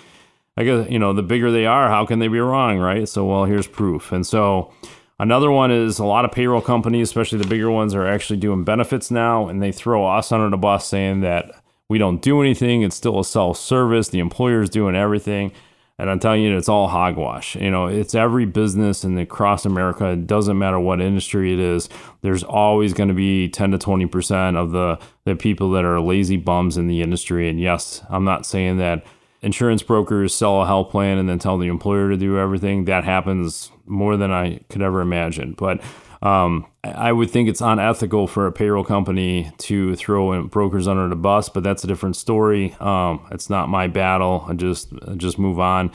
I 0.57 0.65
guess 0.65 0.91
you 0.91 0.99
know 0.99 1.13
the 1.13 1.23
bigger 1.23 1.53
they 1.53 1.67
are, 1.67 1.89
how 1.89 2.07
can 2.07 2.19
they 2.19 2.29
be 2.29 2.41
wrong, 2.41 2.79
right? 2.79 3.09
So 3.09 3.27
well, 3.27 3.45
here's 3.45 3.69
proof, 3.69 4.11
and 4.13 4.27
so. 4.27 4.73
Another 5.19 5.53
one 5.53 5.71
is 5.71 6.01
a 6.01 6.05
lot 6.05 6.25
of 6.25 6.33
payroll 6.33 6.61
companies, 6.61 7.09
especially 7.09 7.39
the 7.39 7.47
bigger 7.47 7.71
ones, 7.71 7.95
are 7.95 8.05
actually 8.05 8.39
doing 8.39 8.65
benefits 8.65 9.09
now, 9.09 9.47
and 9.47 9.63
they 9.63 9.71
throw 9.71 10.05
us 10.05 10.33
under 10.33 10.51
the 10.51 10.57
bus 10.57 10.85
saying 10.89 11.21
that 11.21 11.63
we 11.89 11.97
don't 11.97 12.21
do 12.21 12.41
anything. 12.41 12.83
It's 12.83 12.97
still 12.97 13.21
a 13.21 13.25
self 13.25 13.57
service. 13.57 14.09
The 14.09 14.19
employer 14.19 14.63
is 14.63 14.71
doing 14.71 14.97
everything. 14.97 15.53
And 15.99 16.11
I'm 16.11 16.19
telling 16.19 16.43
you, 16.43 16.57
it's 16.57 16.69
all 16.69 16.89
hogwash. 16.89 17.55
You 17.55 17.71
know, 17.71 17.87
it's 17.87 18.15
every 18.15 18.45
business 18.45 19.05
in 19.05 19.17
across 19.19 19.65
America. 19.67 20.13
It 20.13 20.27
doesn't 20.27 20.59
matter 20.59 20.81
what 20.81 21.01
industry 21.01 21.53
it 21.53 21.61
is. 21.61 21.89
There's 22.23 22.43
always 22.43 22.93
going 22.93 23.09
to 23.09 23.15
be 23.15 23.49
10 23.49 23.73
to 23.73 23.79
20 23.79 24.07
percent 24.07 24.57
of 24.57 24.73
the 24.73 24.99
the 25.25 25.37
people 25.37 25.71
that 25.73 25.85
are 25.85 26.01
lazy 26.01 26.37
bums 26.37 26.77
in 26.77 26.89
the 26.89 27.03
industry. 27.03 27.49
And 27.49 27.61
yes, 27.61 28.03
I'm 28.09 28.25
not 28.25 28.47
saying 28.47 28.79
that 28.79 29.05
insurance 29.43 29.83
brokers 29.83 30.35
sell 30.35 30.63
a 30.63 30.67
health 30.67 30.91
plan 30.91 31.19
and 31.19 31.29
then 31.29 31.39
tell 31.39 31.59
the 31.59 31.69
employer 31.69 32.11
to 32.11 32.17
do 32.17 32.39
everything. 32.39 32.87
That 32.87 33.05
happens 33.05 33.71
more 33.87 34.17
than 34.17 34.31
I 34.31 34.61
could 34.71 34.83
ever 34.83 35.01
imagine. 35.01 35.53
But 35.53 35.81
um, 36.23 36.67
I 36.85 37.13
would 37.13 37.31
think 37.31 37.49
it's 37.49 37.61
unethical 37.61 38.29
for 38.29 38.47
a 38.47 38.53
payroll 38.53 38.85
company 38.85 39.51
to 39.59 39.97
throw 39.97 40.45
brokers 40.47 40.87
under 40.87 41.09
the 41.09 41.17
bus, 41.17 41.49
but 41.49 41.65
that's 41.65 41.83
a 41.83 41.87
different 41.87 42.17
story. 42.17 42.75
Um, 42.81 43.27
it's 43.33 43.51
not 43.51 43.69
my 43.69 43.89
battle. 43.89 44.45
I 44.49 44.55
just 44.55 44.93
just 45.17 45.39
move 45.39 45.59
on. 45.59 45.91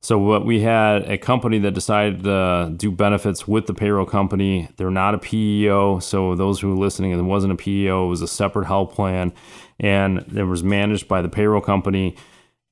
So 0.00 0.18
what 0.18 0.46
we 0.46 0.60
had 0.60 1.02
a 1.10 1.18
company 1.18 1.58
that 1.58 1.72
decided 1.72 2.24
to 2.24 2.72
do 2.76 2.90
benefits 2.90 3.48
with 3.48 3.66
the 3.66 3.74
payroll 3.74 4.06
company. 4.06 4.68
They're 4.76 4.90
not 4.90 5.14
a 5.14 5.18
PEO, 5.18 5.98
so 5.98 6.34
those 6.34 6.60
who 6.60 6.72
are 6.72 6.76
listening, 6.76 7.10
it 7.10 7.20
wasn't 7.22 7.52
a 7.52 7.56
PEO. 7.56 8.06
It 8.06 8.08
was 8.08 8.22
a 8.22 8.28
separate 8.28 8.66
health 8.66 8.94
plan, 8.94 9.32
and 9.80 10.18
it 10.34 10.44
was 10.44 10.62
managed 10.62 11.08
by 11.08 11.22
the 11.22 11.28
payroll 11.28 11.60
company. 11.60 12.16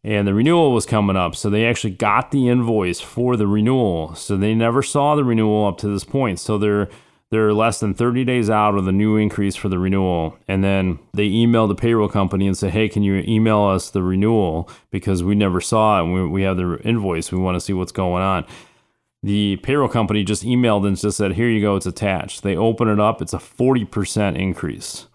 And 0.05 0.29
the 0.29 0.35
renewal 0.35 0.73
was 0.73 0.85
coming 0.85 1.17
up, 1.17 1.35
so 1.35 1.49
they 1.49 1.65
actually 1.65 1.95
got 1.95 2.31
the 2.31 2.49
invoice 2.49 3.01
for 3.01 3.37
the 3.37 3.47
renewal. 3.47 4.15
So 4.15 4.37
they 4.37 4.55
never 4.55 4.83
saw 4.83 5.15
the 5.15 5.25
renewal 5.25 5.67
up 5.67 5.79
to 5.79 5.89
this 5.89 6.05
point. 6.05 6.39
So 6.39 6.59
they're 6.59 6.89
they're 7.31 7.55
less 7.55 7.81
than 7.81 7.95
30 7.95 8.25
days 8.25 8.49
out 8.49 8.77
of 8.77 8.85
the 8.85 8.93
new 8.93 9.17
increase 9.17 9.57
for 9.57 9.69
the 9.69 9.79
renewal. 9.79 10.39
And 10.47 10.63
then 10.63 11.01
they 11.15 11.25
email 11.25 11.67
the 11.67 11.75
payroll 11.75 12.09
company 12.09 12.47
and 12.47 12.57
say, 12.57 12.71
hey, 12.71 12.89
can 12.89 13.03
you 13.03 13.25
email 13.27 13.63
us 13.63 13.91
the 13.91 14.05
renewal? 14.05 14.71
Because 14.93 15.25
we 15.25 15.35
never 15.35 15.61
saw 15.61 16.01
it 16.01 16.13
we, 16.13 16.29
we 16.29 16.43
have 16.43 16.59
the 16.59 16.79
invoice. 16.85 17.33
We 17.33 17.39
want 17.39 17.57
to 17.57 17.61
see 17.61 17.73
what's 17.73 17.91
going 17.91 18.23
on. 18.23 18.47
The 19.25 19.57
payroll 19.57 19.89
company 19.89 20.23
just 20.23 20.45
emailed 20.45 20.87
and 20.87 20.97
just 20.97 21.17
said, 21.17 21.33
here 21.33 21.49
you 21.49 21.61
go, 21.61 21.75
it's 21.75 21.87
attached. 21.87 22.43
They 22.43 22.55
open 22.57 22.89
it 22.89 23.01
up, 23.01 23.21
it's 23.21 23.33
a 23.33 23.39
40% 23.39 24.39
increase. 24.39 25.07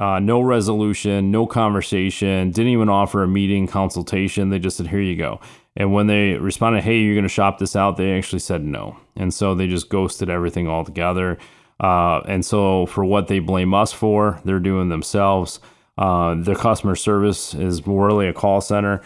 Uh, 0.00 0.18
no 0.18 0.40
resolution, 0.40 1.30
no 1.30 1.46
conversation, 1.46 2.50
didn't 2.52 2.72
even 2.72 2.88
offer 2.88 3.22
a 3.22 3.28
meeting 3.28 3.66
consultation. 3.66 4.48
They 4.48 4.58
just 4.58 4.78
said, 4.78 4.86
here 4.86 5.02
you 5.02 5.14
go. 5.14 5.40
And 5.76 5.92
when 5.92 6.06
they 6.06 6.38
responded, 6.38 6.84
hey, 6.84 7.00
you're 7.00 7.14
going 7.14 7.24
to 7.24 7.28
shop 7.28 7.58
this 7.58 7.76
out, 7.76 7.98
they 7.98 8.16
actually 8.16 8.38
said 8.38 8.64
no. 8.64 8.96
And 9.14 9.34
so 9.34 9.54
they 9.54 9.66
just 9.66 9.90
ghosted 9.90 10.30
everything 10.30 10.68
altogether. 10.68 11.36
Uh, 11.78 12.20
and 12.20 12.42
so 12.46 12.86
for 12.86 13.04
what 13.04 13.28
they 13.28 13.40
blame 13.40 13.74
us 13.74 13.92
for, 13.92 14.40
they're 14.46 14.58
doing 14.58 14.88
themselves. 14.88 15.60
Uh, 15.98 16.34
their 16.34 16.54
customer 16.54 16.96
service 16.96 17.52
is 17.52 17.86
really 17.86 18.26
a 18.26 18.32
call 18.32 18.62
center. 18.62 19.02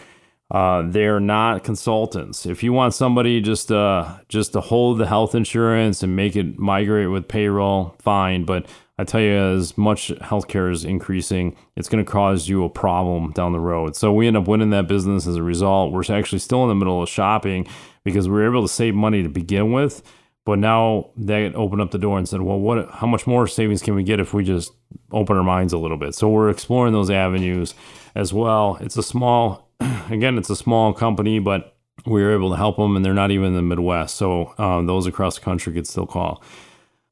Uh, 0.49 0.83
they're 0.85 1.19
not 1.19 1.65
consultants. 1.65 2.45
If 2.45 2.63
you 2.63 2.71
want 2.71 2.93
somebody 2.93 3.41
just 3.41 3.69
uh, 3.69 4.17
just 4.29 4.53
to 4.53 4.61
hold 4.61 4.99
the 4.99 5.07
health 5.07 5.35
insurance 5.35 6.03
and 6.03 6.15
make 6.15 6.37
it 6.37 6.57
migrate 6.57 7.09
with 7.09 7.27
payroll, 7.27 7.95
fine. 7.99 8.45
But 8.45 8.67
I 8.97 9.03
tell 9.03 9.19
you, 9.19 9.35
as 9.35 9.77
much 9.77 10.09
healthcare 10.21 10.71
is 10.71 10.85
increasing, 10.85 11.55
it's 11.75 11.89
going 11.89 12.03
to 12.03 12.09
cause 12.09 12.47
you 12.47 12.63
a 12.63 12.69
problem 12.69 13.31
down 13.31 13.51
the 13.51 13.59
road. 13.59 13.95
So 13.95 14.13
we 14.13 14.25
end 14.25 14.37
up 14.37 14.47
winning 14.47 14.69
that 14.69 14.87
business 14.87 15.27
as 15.27 15.35
a 15.35 15.43
result. 15.43 15.91
We're 15.91 16.03
actually 16.15 16.39
still 16.39 16.63
in 16.63 16.69
the 16.69 16.75
middle 16.75 17.03
of 17.03 17.09
shopping 17.09 17.67
because 18.05 18.29
we 18.29 18.35
were 18.35 18.45
able 18.45 18.61
to 18.61 18.73
save 18.73 18.95
money 18.95 19.21
to 19.21 19.29
begin 19.29 19.73
with. 19.73 20.01
But 20.45 20.59
now 20.59 21.09
they 21.17 21.51
opened 21.53 21.81
up 21.81 21.91
the 21.91 21.97
door 21.97 22.17
and 22.17 22.29
said, 22.29 22.41
well, 22.41 22.59
what? 22.59 22.89
How 22.91 23.07
much 23.07 23.25
more 23.27 23.47
savings 23.47 23.81
can 23.81 23.95
we 23.95 24.03
get 24.03 24.19
if 24.19 24.33
we 24.33 24.43
just 24.43 24.71
open 25.11 25.35
our 25.35 25.43
minds 25.43 25.73
a 25.73 25.77
little 25.77 25.97
bit? 25.97 26.15
So 26.15 26.29
we're 26.29 26.49
exploring 26.49 26.93
those 26.93 27.09
avenues 27.09 27.73
as 28.13 28.31
well. 28.31 28.77
It's 28.79 28.95
a 28.95 29.03
small, 29.03 29.71
again, 30.09 30.37
it's 30.37 30.51
a 30.51 30.55
small 30.55 30.93
company, 30.93 31.39
but 31.39 31.75
we 32.05 32.23
were 32.23 32.31
able 32.31 32.51
to 32.51 32.57
help 32.57 32.77
them, 32.77 32.95
and 32.95 33.03
they're 33.03 33.13
not 33.15 33.31
even 33.31 33.47
in 33.47 33.55
the 33.55 33.61
Midwest. 33.63 34.15
So 34.15 34.53
uh, 34.59 34.81
those 34.83 35.07
across 35.07 35.35
the 35.35 35.41
country 35.41 35.73
could 35.73 35.87
still 35.87 36.05
call. 36.05 36.43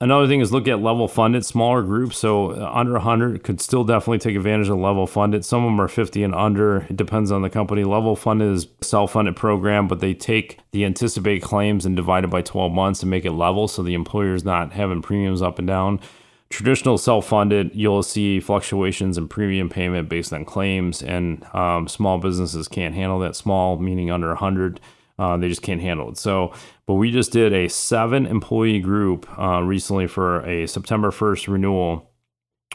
Another 0.04 0.28
thing 0.28 0.42
is 0.42 0.52
look 0.52 0.68
at 0.68 0.82
level 0.82 1.08
funded 1.08 1.46
smaller 1.46 1.82
groups. 1.82 2.18
So 2.18 2.52
uh, 2.52 2.70
under 2.74 2.92
100 2.92 3.42
could 3.42 3.62
still 3.62 3.86
definitely 3.86 4.18
take 4.18 4.36
advantage 4.36 4.68
of 4.68 4.78
level 4.78 5.08
funded. 5.08 5.46
Some 5.46 5.64
of 5.64 5.70
them 5.70 5.80
are 5.80 5.88
50 5.88 6.24
and 6.24 6.36
under. 6.36 6.80
It 6.90 6.98
depends 6.98 7.32
on 7.32 7.42
the 7.42 7.50
company. 7.50 7.86
Level 7.86 8.18
funded 8.18 8.52
is 8.54 8.68
self 8.82 9.14
funded 9.14 9.38
program, 9.38 9.88
but 9.88 10.02
they 10.02 10.14
take 10.14 10.60
the 10.72 10.84
anticipated 10.84 11.42
claims 11.42 11.86
and 11.86 11.96
divide 11.96 12.26
it 12.26 12.30
by 12.30 12.42
12 12.42 12.74
months 12.74 13.02
and 13.02 13.10
make 13.10 13.24
it 13.24 13.32
level 13.32 13.70
so 13.70 13.82
the 13.82 13.94
employer 13.94 14.36
is 14.36 14.44
not 14.44 14.74
having 14.74 15.02
premiums 15.02 15.42
up 15.42 15.58
and 15.58 15.70
down. 15.70 16.02
Traditional 16.50 16.98
self 16.98 17.26
funded, 17.26 17.72
you'll 17.74 18.04
see 18.04 18.42
fluctuations 18.42 19.18
in 19.18 19.30
premium 19.30 19.70
payment 19.70 20.10
based 20.10 20.34
on 20.34 20.44
claims, 20.44 21.02
and 21.02 21.46
um, 21.56 21.88
small 21.88 22.18
businesses 22.18 22.68
can't 22.68 22.94
handle 22.94 23.20
that. 23.20 23.38
Small, 23.38 23.80
meaning 23.80 24.12
under 24.12 24.28
100. 24.28 24.82
Uh, 25.20 25.38
they 25.38 25.48
just 25.48 25.62
can't 25.62 25.82
handle 25.82 26.10
it. 26.10 26.18
So, 26.18 26.54
but 26.86 26.96
we 26.96 27.12
just 27.12 27.32
did 27.32 27.54
a 27.54 27.68
seven 27.70 28.26
employee 28.26 28.80
group 28.80 29.28
uh, 29.40 29.62
recently 29.62 30.08
for 30.08 30.42
a 30.46 30.68
September 30.68 31.12
1st 31.12 31.48
renewal. 31.48 32.10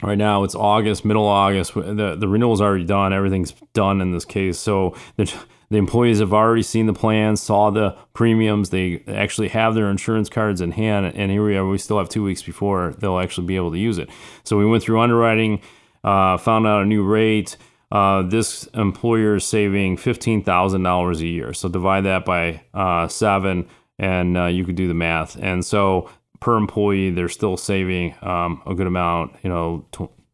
Right 0.02 0.18
now 0.18 0.44
it's 0.44 0.54
August, 0.54 1.04
middle 1.04 1.26
August. 1.26 1.74
The 1.74 2.14
the 2.16 2.28
renewal's 2.28 2.60
already 2.60 2.84
done. 2.84 3.12
Everything's 3.12 3.52
done 3.72 4.00
in 4.00 4.12
this 4.12 4.24
case. 4.24 4.56
So 4.56 4.94
the 5.16 5.24
the 5.70 5.76
employees 5.76 6.20
have 6.20 6.32
already 6.32 6.62
seen 6.62 6.86
the 6.86 6.92
plan, 6.92 7.36
saw 7.36 7.70
the 7.70 7.96
premiums. 8.14 8.70
They 8.70 9.02
actually 9.08 9.48
have 9.48 9.74
their 9.74 9.90
insurance 9.90 10.28
cards 10.28 10.60
in 10.60 10.70
hand, 10.70 11.12
and 11.14 11.30
here 11.32 11.44
we 11.44 11.56
are. 11.56 11.66
We 11.66 11.78
still 11.78 11.98
have 11.98 12.08
two 12.08 12.22
weeks 12.22 12.42
before 12.42 12.94
they'll 12.98 13.18
actually 13.18 13.48
be 13.48 13.56
able 13.56 13.72
to 13.72 13.78
use 13.78 13.98
it. 13.98 14.08
So 14.44 14.56
we 14.56 14.64
went 14.64 14.84
through 14.84 15.00
underwriting, 15.00 15.60
uh, 16.04 16.38
found 16.38 16.66
out 16.66 16.82
a 16.82 16.86
new 16.86 17.02
rate 17.02 17.56
uh, 17.90 18.22
this 18.22 18.64
employer 18.74 19.36
is 19.36 19.44
saving 19.44 19.96
$15,000 19.96 21.20
a 21.20 21.26
year. 21.26 21.52
So 21.52 21.68
divide 21.68 22.02
that 22.02 22.24
by 22.24 22.62
uh, 22.74 23.08
seven 23.08 23.68
and 23.98 24.36
uh, 24.36 24.46
you 24.46 24.64
could 24.64 24.76
do 24.76 24.88
the 24.88 24.94
math. 24.94 25.36
And 25.36 25.64
so 25.64 26.10
per 26.40 26.56
employee, 26.56 27.10
they're 27.10 27.28
still 27.28 27.56
saving 27.56 28.14
um, 28.22 28.62
a 28.66 28.74
good 28.74 28.86
amount, 28.86 29.36
you 29.42 29.50
know, 29.50 29.86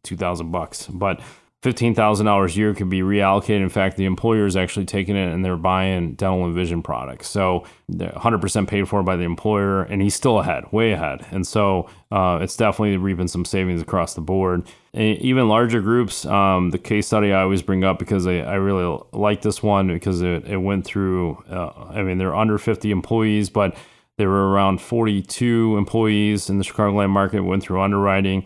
2000 0.03 0.51
bucks. 0.51 0.87
But 0.87 1.21
$15,000 1.65 2.47
a 2.47 2.53
year 2.53 2.75
could 2.75 2.91
be 2.91 3.01
reallocated. 3.01 3.63
In 3.63 3.71
fact, 3.71 3.97
the 3.97 4.05
employer 4.05 4.45
is 4.45 4.55
actually 4.55 4.85
taking 4.85 5.17
it 5.17 5.33
and 5.33 5.43
they're 5.43 5.57
buying 5.57 6.13
dental 6.15 6.45
and 6.45 6.55
vision 6.55 6.83
products. 6.83 7.27
So 7.27 7.65
100% 7.91 8.69
paid 8.69 8.87
for 8.87 9.03
by 9.03 9.17
the 9.17 9.25
employer, 9.25 9.83
and 9.83 10.03
he's 10.03 10.15
still 10.15 10.39
ahead, 10.39 10.71
way 10.73 10.93
ahead. 10.93 11.25
And 11.31 11.47
so 11.47 11.89
uh, 12.13 12.41
it's 12.43 12.55
definitely 12.55 12.99
reaping 12.99 13.29
some 13.29 13.47
savings 13.47 13.81
across 13.81 14.13
the 14.13 14.21
board. 14.21 14.69
And 14.93 15.17
even 15.21 15.49
larger 15.49 15.81
groups, 15.81 16.27
um, 16.27 16.69
the 16.69 16.79
case 16.79 17.07
study 17.07 17.33
I 17.33 17.43
always 17.43 17.63
bring 17.63 17.83
up 17.83 17.99
because 17.99 18.27
I, 18.27 18.41
I 18.41 18.57
really 18.57 19.01
like 19.13 19.41
this 19.41 19.63
one 19.63 19.89
because 19.89 20.21
it, 20.21 20.47
it 20.47 20.59
went 20.59 20.85
through, 20.85 21.43
uh, 21.49 21.89
I 21.89 22.03
mean, 22.03 22.19
they're 22.19 22.37
under 22.37 22.59
50 22.59 22.91
employees, 22.91 23.49
but 23.49 23.75
there 24.19 24.29
were 24.29 24.51
around 24.51 24.83
42 24.83 25.79
employees 25.79 26.51
in 26.51 26.59
the 26.59 26.65
Chicagoland 26.65 27.11
market, 27.11 27.41
went 27.41 27.63
through 27.63 27.81
underwriting. 27.81 28.45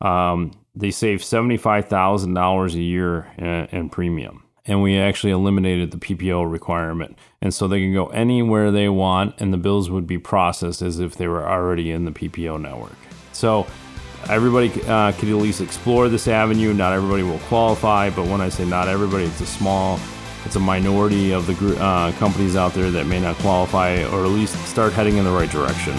Um, 0.00 0.52
they 0.80 0.90
save 0.90 1.20
$75,000 1.20 2.74
a 2.74 2.78
year 2.78 3.32
in, 3.38 3.46
in 3.46 3.90
premium. 3.90 4.42
And 4.66 4.82
we 4.82 4.98
actually 4.98 5.32
eliminated 5.32 5.90
the 5.90 5.98
PPO 5.98 6.50
requirement. 6.50 7.18
And 7.40 7.52
so 7.52 7.66
they 7.66 7.80
can 7.80 7.92
go 7.92 8.06
anywhere 8.08 8.70
they 8.70 8.88
want, 8.88 9.40
and 9.40 9.52
the 9.52 9.58
bills 9.58 9.90
would 9.90 10.06
be 10.06 10.18
processed 10.18 10.82
as 10.82 11.00
if 11.00 11.16
they 11.16 11.26
were 11.26 11.48
already 11.48 11.90
in 11.90 12.04
the 12.04 12.12
PPO 12.12 12.60
network. 12.60 12.96
So 13.32 13.66
everybody 14.28 14.70
uh, 14.84 15.12
could 15.12 15.28
at 15.28 15.36
least 15.36 15.60
explore 15.60 16.08
this 16.08 16.28
avenue. 16.28 16.74
Not 16.74 16.92
everybody 16.92 17.22
will 17.22 17.38
qualify, 17.40 18.10
but 18.10 18.26
when 18.26 18.40
I 18.40 18.48
say 18.48 18.64
not 18.64 18.88
everybody, 18.88 19.24
it's 19.24 19.40
a 19.40 19.46
small, 19.46 19.98
it's 20.44 20.56
a 20.56 20.60
minority 20.60 21.32
of 21.32 21.46
the 21.46 21.82
uh, 21.82 22.12
companies 22.12 22.54
out 22.54 22.74
there 22.74 22.90
that 22.90 23.06
may 23.06 23.20
not 23.20 23.36
qualify 23.36 24.04
or 24.04 24.24
at 24.24 24.30
least 24.30 24.54
start 24.66 24.92
heading 24.92 25.16
in 25.16 25.24
the 25.24 25.32
right 25.32 25.50
direction. 25.50 25.94